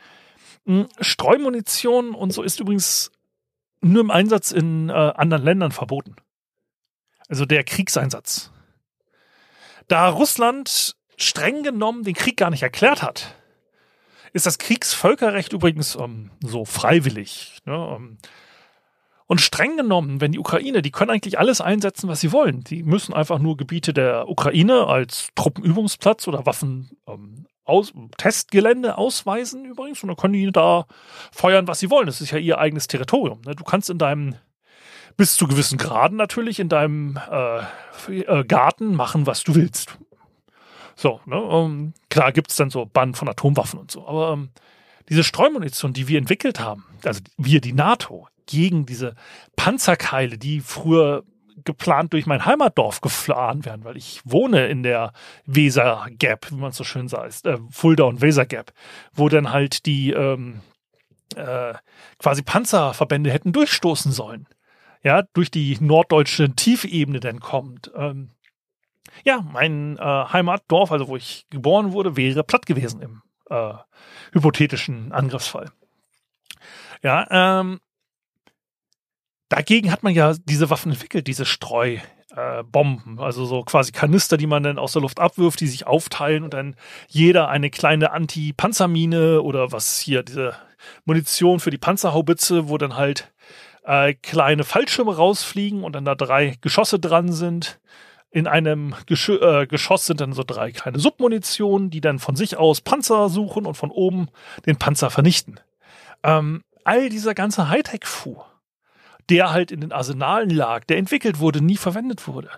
Hm, 0.67 0.89
Streumunition 1.01 2.15
und 2.15 2.33
so 2.33 2.43
ist 2.43 2.61
übrigens 2.61 3.11
nur 3.81 4.03
im 4.03 4.11
Einsatz 4.11 4.51
in 4.51 4.89
äh, 4.89 4.93
anderen 4.93 5.45
Ländern 5.45 5.73
verboten. 5.73 6.17
Also 7.29 7.47
der 7.47 7.65
Kriegseinsatz. 7.65 8.51
Da 9.89 10.09
Russland 10.09 10.97
streng 11.17 11.63
genommen 11.63 12.05
den 12.05 12.15
Krieg 12.15 12.37
gar 12.37 12.51
nicht 12.51 12.63
erklärt 12.63 13.03
hat, 13.03 13.35
ist 14.33 14.47
das 14.47 14.59
Kriegsvölkerrecht 14.59 15.53
übrigens 15.53 15.97
ähm, 15.97 16.31
so 16.41 16.65
freiwillig. 16.65 17.59
Ne? 17.65 17.97
Ähm, 17.97 18.19
und 19.27 19.41
streng 19.41 19.77
genommen, 19.77 20.21
wenn 20.21 20.33
die 20.33 20.41
Ukraine, 20.41 20.83
die 20.83 20.91
können 20.91 21.11
eigentlich 21.11 21.39
alles 21.39 21.61
einsetzen, 21.61 22.09
was 22.09 22.21
sie 22.21 22.33
wollen. 22.33 22.65
Die 22.65 22.83
müssen 22.83 23.15
einfach 23.15 23.39
nur 23.39 23.57
Gebiete 23.57 23.93
der 23.93 24.29
Ukraine 24.29 24.89
als 24.89 25.29
Truppenübungsplatz 25.37 26.27
oder 26.27 26.47
Waffen 26.47 26.99
ähm, 27.07 27.47
aus, 27.65 27.93
Testgelände 28.17 28.99
ausweisen 28.99 29.65
übrigens 29.65 30.03
und 30.03 30.09
dann 30.09 30.17
können 30.17 30.35
die 30.35 30.51
da 30.51 30.87
feuern, 31.33 31.69
was 31.69 31.81
sie 31.81 31.91
wollen. 31.91 32.07
Das 32.07 32.21
ist 32.21 32.31
ja 32.31 32.39
ihr 32.39 32.59
eigenes 32.59 32.87
Territorium. 32.87 33.41
Ne? 33.47 33.55
Du 33.55 33.65
kannst 33.65 33.91
in 33.91 33.99
deinem 33.99 34.37
bis 35.17 35.37
zu 35.37 35.47
gewissen 35.47 35.79
Graden 35.79 36.17
natürlich 36.17 36.61
in 36.61 36.69
deinem 36.69 37.19
äh, 37.31 38.13
äh 38.13 38.45
Garten 38.45 38.95
machen, 38.95 39.27
was 39.27 39.45
du 39.45 39.55
willst. 39.55 39.99
So, 40.97 41.21
ne? 41.27 41.37
Ähm, 41.37 41.95
klar 42.09 42.33
gibt 42.33 42.51
es 42.51 42.57
dann 42.57 42.71
so 42.71 42.87
Bann 42.87 43.15
von 43.15 43.29
Atomwaffen 43.29 43.79
und 43.79 43.91
so, 43.91 44.07
aber 44.07 44.33
ähm, 44.33 44.51
diese 45.09 45.25
Streumunition, 45.25 45.93
die 45.93 46.09
wir 46.09 46.19
entwickelt 46.19 46.61
haben, 46.61 46.85
also 47.05 47.21
wir, 47.37 47.61
die 47.61 47.73
NATO, 47.73 48.29
gegen 48.47 48.85
diese 48.85 49.15
Panzerkeile, 49.57 50.37
die 50.37 50.61
früher 50.61 51.25
geplant 51.65 52.13
durch 52.13 52.27
mein 52.27 52.45
Heimatdorf 52.45 53.01
gefahren 53.01 53.65
werden, 53.65 53.85
weil 53.85 53.97
ich 53.97 54.21
wohne 54.25 54.67
in 54.67 54.83
der 54.83 55.13
Weser 55.47 56.07
Gap, 56.11 56.51
wie 56.51 56.57
man 56.57 56.73
so 56.73 56.85
schön 56.85 57.09
sagt, 57.09 57.47
äh, 57.47 57.59
Fulda 57.71 58.05
und 58.05 58.21
Weser 58.21 58.47
Gap, 58.47 58.73
wo 59.13 59.29
dann 59.29 59.51
halt 59.51 59.87
die 59.87 60.11
ähm, 60.11 60.61
äh, 61.37 61.75
quasi 62.19 62.43
Panzerverbände 62.43 63.31
hätten 63.31 63.53
durchstoßen 63.53 64.13
sollen. 64.13 64.47
Ja, 65.03 65.23
durch 65.33 65.51
die 65.51 65.79
norddeutsche 65.81 66.55
Tiefebene 66.55 67.21
dann 67.21 67.41
kommt. 67.41 67.91
Ähm, 67.95 68.31
ja, 69.25 69.41
mein 69.41 69.97
äh, 69.97 70.03
Heimatdorf, 70.03 70.93
also 70.93 71.09
wo 71.09 71.17
ich 71.17 71.47
geboren 71.51 71.93
wurde, 71.93 72.17
wäre 72.17 72.45
platt 72.45 72.67
gewesen 72.67 73.01
im 73.01 73.23
äh, 73.49 73.75
hypothetischen 74.33 75.13
Angriffsfall. 75.13 75.71
Ja, 77.03 77.27
ähm, 77.31 77.81
dagegen 79.51 79.93
hat 79.93 80.03
man 80.03 80.15
ja 80.15 80.35
diese 80.47 80.71
Waffen 80.71 80.93
entwickelt, 80.93 81.27
diese 81.27 81.45
Streubomben, 81.45 83.21
also 83.21 83.45
so 83.45 83.63
quasi 83.63 83.93
Kanister, 83.93 84.39
die 84.39 84.47
man 84.47 84.63
dann 84.63 84.79
aus 84.79 84.95
der 84.95 85.03
Luft 85.03 85.21
abwirft, 85.21 85.61
die 85.61 85.67
sich 85.67 85.87
aufteilen 85.87 86.43
und 86.43 86.55
dann 86.55 86.77
jeder 87.09 87.51
eine 87.51 87.69
kleine 87.69 88.13
Anti-Panzermine 88.13 89.43
oder 89.43 89.73
was 89.73 89.99
hier, 89.99 90.23
diese 90.23 90.55
Munition 91.05 91.61
für 91.61 91.71
die 91.71 91.79
Panzerhaubitze, 91.79 92.71
wo 92.71 92.79
dann 92.79 92.97
halt 92.97 93.31
äh, 93.85 94.15
kleine 94.15 94.65
Fallschirme 94.65 95.15
rausfliegen 95.15 95.85
und 95.85 95.95
dann 95.95 96.05
da 96.05 96.15
drei 96.15 96.57
Geschosse 96.61 96.99
dran 96.99 97.33
sind. 97.33 97.81
In 98.31 98.47
einem 98.47 98.95
Gesch 99.07 99.29
äh, 99.29 99.67
Geschoss 99.67 100.07
sind 100.07 100.21
dann 100.21 100.33
so 100.33 100.45
drei 100.47 100.71
kleine 100.71 101.01
Submunitionen, 101.01 101.91
die 101.91 102.01
dann 102.01 102.21
von 102.21 102.37
sich 102.37 102.57
aus 102.57 102.81
Panzer 102.81 103.29
suchen 103.29 103.67
und 103.67 103.75
von 103.75 103.91
oben 103.91 104.29
den 104.67 104.77
Panzer 104.77 105.11
vernichten. 105.11 105.59
Ähm, 106.23 106.63
all 106.85 107.09
dieser 107.09 107.35
ganze 107.35 107.69
Hightech-Fu, 107.69 108.37
der 109.29 109.51
halt 109.51 109.71
in 109.71 109.81
den 109.81 109.93
Arsenalen 109.93 110.51
lag, 110.51 110.85
der 110.85 110.99
entwickelt 110.99 111.39
wurde, 111.39 111.63
nie 111.63 111.77
verwendet 111.77 112.27
wurde, 112.27 112.51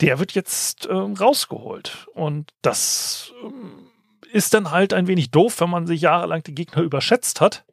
der 0.00 0.18
wird 0.18 0.32
jetzt 0.32 0.88
ähm, 0.90 1.14
rausgeholt. 1.14 2.08
Und 2.14 2.52
das 2.62 3.32
ähm, 3.44 3.90
ist 4.32 4.54
dann 4.54 4.70
halt 4.70 4.92
ein 4.92 5.06
wenig 5.06 5.30
doof, 5.30 5.60
wenn 5.60 5.70
man 5.70 5.86
sich 5.86 6.00
jahrelang 6.00 6.42
die 6.42 6.54
Gegner 6.54 6.82
überschätzt 6.82 7.40
hat. 7.40 7.64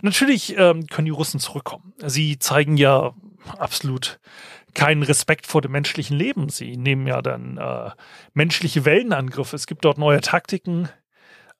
Natürlich 0.00 0.56
ähm, 0.56 0.86
können 0.86 1.06
die 1.06 1.10
Russen 1.10 1.40
zurückkommen. 1.40 1.92
Sie 1.98 2.38
zeigen 2.38 2.76
ja 2.76 3.14
absolut 3.58 4.20
keinen 4.74 5.02
Respekt 5.02 5.46
vor 5.46 5.60
dem 5.60 5.72
menschlichen 5.72 6.16
Leben. 6.16 6.48
Sie 6.50 6.76
nehmen 6.76 7.06
ja 7.06 7.20
dann 7.22 7.56
äh, 7.56 7.90
menschliche 8.34 8.84
Wellenangriffe. 8.84 9.56
Es 9.56 9.66
gibt 9.66 9.84
dort 9.84 9.98
neue 9.98 10.20
Taktiken, 10.20 10.88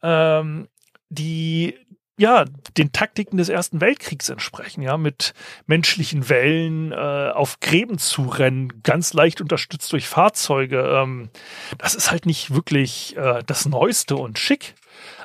ähm, 0.03 0.69
die 1.09 1.75
ja 2.19 2.45
den 2.77 2.93
Taktiken 2.93 3.39
des 3.39 3.49
Ersten 3.49 3.81
Weltkriegs 3.81 4.29
entsprechen, 4.29 4.83
ja, 4.83 4.99
mit 4.99 5.33
menschlichen 5.67 6.29
Wellen 6.29 6.93
äh, 6.93 7.31
auf 7.33 7.61
Gräben 7.61 7.99
zu 7.99 8.27
rennen, 8.27 8.83
ganz 8.83 9.15
leicht 9.15 9.41
unterstützt 9.41 9.93
durch 9.93 10.09
Fahrzeuge. 10.09 10.81
Ähm, 10.81 11.31
das 11.79 11.95
ist 11.95 12.11
halt 12.11 12.27
nicht 12.27 12.55
wirklich 12.55 13.17
äh, 13.17 13.43
das 13.47 13.67
Neueste 13.67 14.17
und 14.17 14.39
schick 14.39 14.75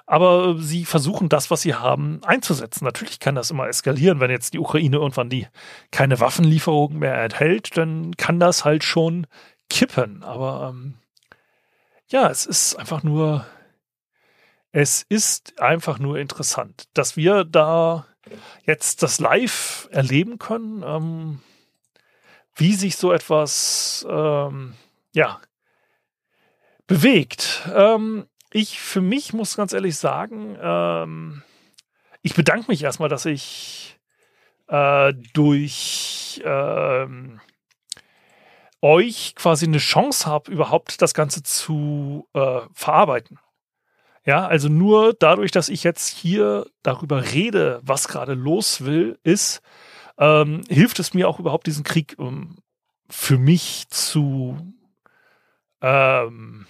aber 0.06 0.58
sie 0.60 0.86
versuchen 0.86 1.30
das, 1.30 1.50
was 1.50 1.62
sie 1.62 1.76
haben, 1.76 2.20
einzusetzen. 2.24 2.84
Natürlich 2.86 3.20
kann 3.20 3.36
das 3.36 3.52
immer 3.52 3.68
eskalieren, 3.68 4.20
wenn 4.20 4.32
jetzt 4.32 4.54
die 4.54 4.60
Ukraine 4.60 4.98
irgendwann 4.98 5.30
die 5.30 5.48
keine 5.92 6.20
Waffenlieferungen 6.20 7.00
mehr 7.00 7.24
enthält, 7.24 7.78
dann 7.78 8.16
kann 8.18 8.40
das 8.40 8.66
halt 8.66 8.84
schon 8.84 9.28
kippen. 9.70 10.24
Aber 10.24 10.74
ähm, 10.74 10.96
ja, 12.08 12.30
es 12.30 12.46
ist 12.46 12.76
einfach 12.76 13.04
nur, 13.04 13.46
es 14.74 15.06
ist 15.08 15.62
einfach 15.62 16.00
nur 16.00 16.18
interessant, 16.18 16.90
dass 16.94 17.16
wir 17.16 17.46
da 17.46 18.08
jetzt 18.66 19.04
das 19.04 19.20
live 19.20 19.88
erleben 19.92 20.40
können, 20.40 20.84
ähm, 20.86 21.40
wie 22.56 22.74
sich 22.74 22.98
so 22.98 23.14
etwas, 23.14 24.06
ähm, 24.10 24.74
ja, 25.14 25.40
bewegt. 26.88 27.70
Ähm, 27.74 28.26
ich 28.52 28.80
für 28.80 29.02
mich 29.02 29.32
muss 29.32 29.56
ganz 29.56 29.74
ehrlich 29.74 29.96
sagen, 29.98 30.58
ähm, 30.60 31.44
ich 32.24 32.34
bedanke 32.34 32.66
mich 32.68 32.84
erstmal, 32.84 33.10
dass 33.10 33.26
ich 33.26 34.00
äh, 34.70 35.14
durch 35.34 36.42
ähm, 36.44 37.42
euch 38.82 39.36
quasi 39.36 39.68
eine 39.68 39.78
Chance 39.78 40.26
habe, 40.26 40.52
überhaupt 40.52 41.02
das 41.02 41.14
Ganze 41.14 41.44
zu 41.44 42.28
äh, 42.34 42.62
verarbeiten. 42.74 43.38
Ja, 44.26 44.48
also 44.48 44.70
nur 44.70 45.14
dadurch, 45.14 45.52
dass 45.52 45.70
ich 45.70 45.84
jetzt 45.84 46.08
hier 46.08 46.66
darüber 46.82 47.34
rede, 47.34 47.82
was 47.84 48.08
gerade 48.08 48.34
los 48.34 48.86
will, 48.86 49.20
ist, 49.24 49.62
ähm, 50.18 50.62
hilft 50.70 51.00
es 51.00 51.14
mir 51.14 51.28
auch 51.28 51.40
überhaupt 51.40 51.68
diesen 51.68 51.84
Krieg 51.84 52.16
um, 52.18 52.58
für 53.10 53.38
mich 53.38 53.86
zu 53.90 54.58
ähm, 55.82 56.66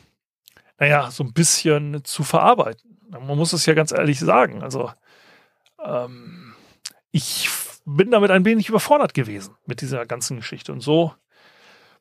naja, 0.79 1.11
so 1.11 1.23
ein 1.23 1.33
bisschen 1.33 2.03
zu 2.03 2.23
verarbeiten. 2.23 2.97
Man 3.09 3.37
muss 3.37 3.53
es 3.53 3.65
ja 3.65 3.73
ganz 3.75 3.91
ehrlich 3.91 4.19
sagen. 4.19 4.63
Also, 4.63 4.91
ähm, 5.81 6.55
ich 7.11 7.47
bin 7.85 8.11
damit 8.11 8.31
ein 8.31 8.43
wenig 8.43 8.69
überfordert 8.69 9.13
gewesen 9.13 9.55
mit 9.65 9.81
dieser 9.81 10.05
ganzen 10.05 10.37
Geschichte. 10.37 10.73
Und 10.73 10.81
so 10.81 11.13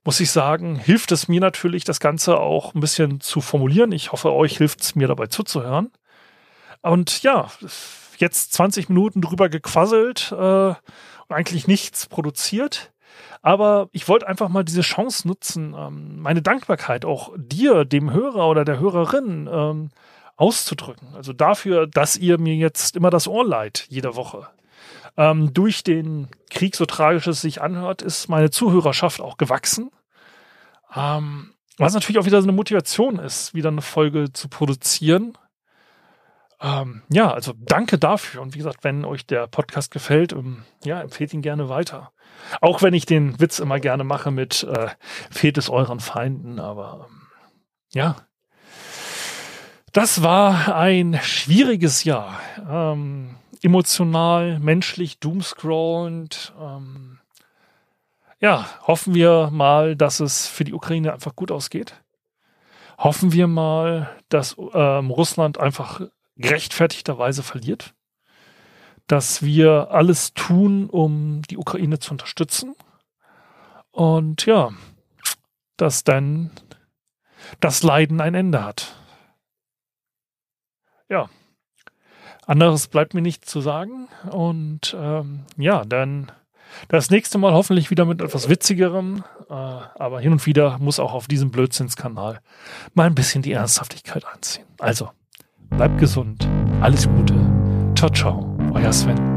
muss 0.04 0.20
ich 0.20 0.30
sagen, 0.30 0.76
hilft 0.76 1.12
es 1.12 1.28
mir 1.28 1.40
natürlich, 1.40 1.84
das 1.84 2.00
Ganze 2.00 2.38
auch 2.38 2.74
ein 2.74 2.80
bisschen 2.80 3.20
zu 3.20 3.40
formulieren. 3.40 3.92
Ich 3.92 4.12
hoffe, 4.12 4.32
euch 4.32 4.56
hilft 4.56 4.80
es 4.80 4.94
mir 4.94 5.08
dabei 5.08 5.26
zuzuhören. 5.26 5.90
Und 6.82 7.22
ja, 7.22 7.48
jetzt 8.18 8.52
20 8.54 8.88
Minuten 8.88 9.20
drüber 9.20 9.48
gequasselt 9.48 10.32
äh, 10.32 10.34
und 10.36 10.76
eigentlich 11.28 11.68
nichts 11.68 12.06
produziert. 12.06 12.92
Aber 13.42 13.88
ich 13.92 14.08
wollte 14.08 14.26
einfach 14.28 14.48
mal 14.48 14.64
diese 14.64 14.82
Chance 14.82 15.26
nutzen, 15.26 15.74
ähm, 15.76 16.20
meine 16.20 16.42
Dankbarkeit 16.42 17.04
auch 17.04 17.32
dir, 17.36 17.84
dem 17.84 18.12
Hörer 18.12 18.48
oder 18.48 18.64
der 18.64 18.78
Hörerin, 18.78 19.48
ähm, 19.52 19.90
auszudrücken. 20.36 21.14
Also 21.14 21.32
dafür, 21.32 21.86
dass 21.86 22.16
ihr 22.16 22.38
mir 22.38 22.54
jetzt 22.54 22.96
immer 22.96 23.10
das 23.10 23.28
Ohr 23.28 23.46
leiht, 23.46 23.86
jede 23.88 24.16
Woche. 24.16 24.48
Ähm, 25.16 25.52
durch 25.52 25.82
den 25.84 26.28
Krieg, 26.50 26.76
so 26.76 26.86
tragisch 26.86 27.26
es 27.26 27.40
sich 27.40 27.60
anhört, 27.60 28.02
ist 28.02 28.28
meine 28.28 28.50
Zuhörerschaft 28.50 29.20
auch 29.20 29.36
gewachsen. 29.36 29.90
Ähm, 30.94 31.54
was 31.78 31.94
natürlich 31.94 32.18
auch 32.18 32.26
wieder 32.26 32.40
so 32.40 32.46
eine 32.46 32.56
Motivation 32.56 33.18
ist, 33.18 33.54
wieder 33.54 33.68
eine 33.68 33.82
Folge 33.82 34.32
zu 34.32 34.48
produzieren. 34.48 35.36
Ähm, 36.60 37.02
ja, 37.08 37.32
also 37.32 37.52
danke 37.58 37.98
dafür. 37.98 38.40
Und 38.40 38.54
wie 38.54 38.58
gesagt, 38.58 38.84
wenn 38.84 39.04
euch 39.04 39.26
der 39.26 39.48
Podcast 39.48 39.90
gefällt, 39.90 40.32
ähm, 40.32 40.64
ja, 40.84 41.00
empfehlt 41.00 41.34
ihn 41.34 41.42
gerne 41.42 41.68
weiter. 41.68 42.12
Auch 42.60 42.82
wenn 42.82 42.94
ich 42.94 43.04
den 43.04 43.38
Witz 43.40 43.58
immer 43.58 43.80
gerne 43.80 44.04
mache 44.04 44.30
mit 44.30 44.62
äh, 44.62 44.88
fehlt 45.30 45.58
es 45.58 45.68
euren 45.68 46.00
Feinden, 46.00 46.60
aber 46.60 47.08
ähm, 47.08 47.22
ja. 47.92 48.16
Das 49.92 50.22
war 50.22 50.74
ein 50.74 51.18
schwieriges 51.22 52.04
Jahr. 52.04 52.40
Ähm, 52.66 53.36
emotional, 53.62 54.58
menschlich, 54.58 55.18
doomscrollend. 55.18 56.52
Ähm, 56.60 57.18
ja, 58.40 58.66
hoffen 58.86 59.14
wir 59.14 59.50
mal, 59.52 59.96
dass 59.96 60.20
es 60.20 60.46
für 60.46 60.64
die 60.64 60.74
Ukraine 60.74 61.12
einfach 61.12 61.36
gut 61.36 61.50
ausgeht. 61.50 62.02
Hoffen 62.98 63.32
wir 63.32 63.46
mal, 63.46 64.10
dass 64.28 64.56
ähm, 64.74 65.10
Russland 65.10 65.58
einfach 65.58 66.02
gerechtfertigterweise 66.36 67.42
verliert 67.42 67.94
dass 69.06 69.42
wir 69.42 69.90
alles 69.90 70.32
tun, 70.32 70.88
um 70.88 71.42
die 71.42 71.58
Ukraine 71.58 71.98
zu 71.98 72.12
unterstützen. 72.12 72.74
Und 73.90 74.46
ja, 74.46 74.70
dass 75.76 76.04
dann 76.04 76.50
das 77.60 77.82
Leiden 77.82 78.20
ein 78.20 78.34
Ende 78.34 78.64
hat. 78.64 78.96
Ja, 81.08 81.28
anderes 82.46 82.88
bleibt 82.88 83.14
mir 83.14 83.22
nicht 83.22 83.48
zu 83.48 83.60
sagen. 83.60 84.08
Und 84.30 84.96
ähm, 84.98 85.40
ja, 85.56 85.84
dann 85.84 86.30
das 86.88 87.10
nächste 87.10 87.38
Mal 87.38 87.52
hoffentlich 87.52 87.90
wieder 87.90 88.04
mit 88.04 88.20
etwas 88.20 88.48
Witzigerem. 88.48 89.24
Äh, 89.48 89.52
aber 89.52 90.20
hin 90.20 90.32
und 90.32 90.46
wieder 90.46 90.78
muss 90.78 90.98
auch 90.98 91.12
auf 91.12 91.28
diesem 91.28 91.50
Blödsinnskanal 91.50 92.40
mal 92.94 93.06
ein 93.06 93.14
bisschen 93.14 93.42
die 93.42 93.52
Ernsthaftigkeit 93.52 94.24
anziehen. 94.26 94.64
Also, 94.78 95.10
bleibt 95.70 95.98
gesund. 95.98 96.48
Alles 96.80 97.08
Gute. 97.08 97.34
Ciao, 97.94 98.10
ciao. 98.10 98.56
euer 98.74 98.92
Sven. 98.92 99.31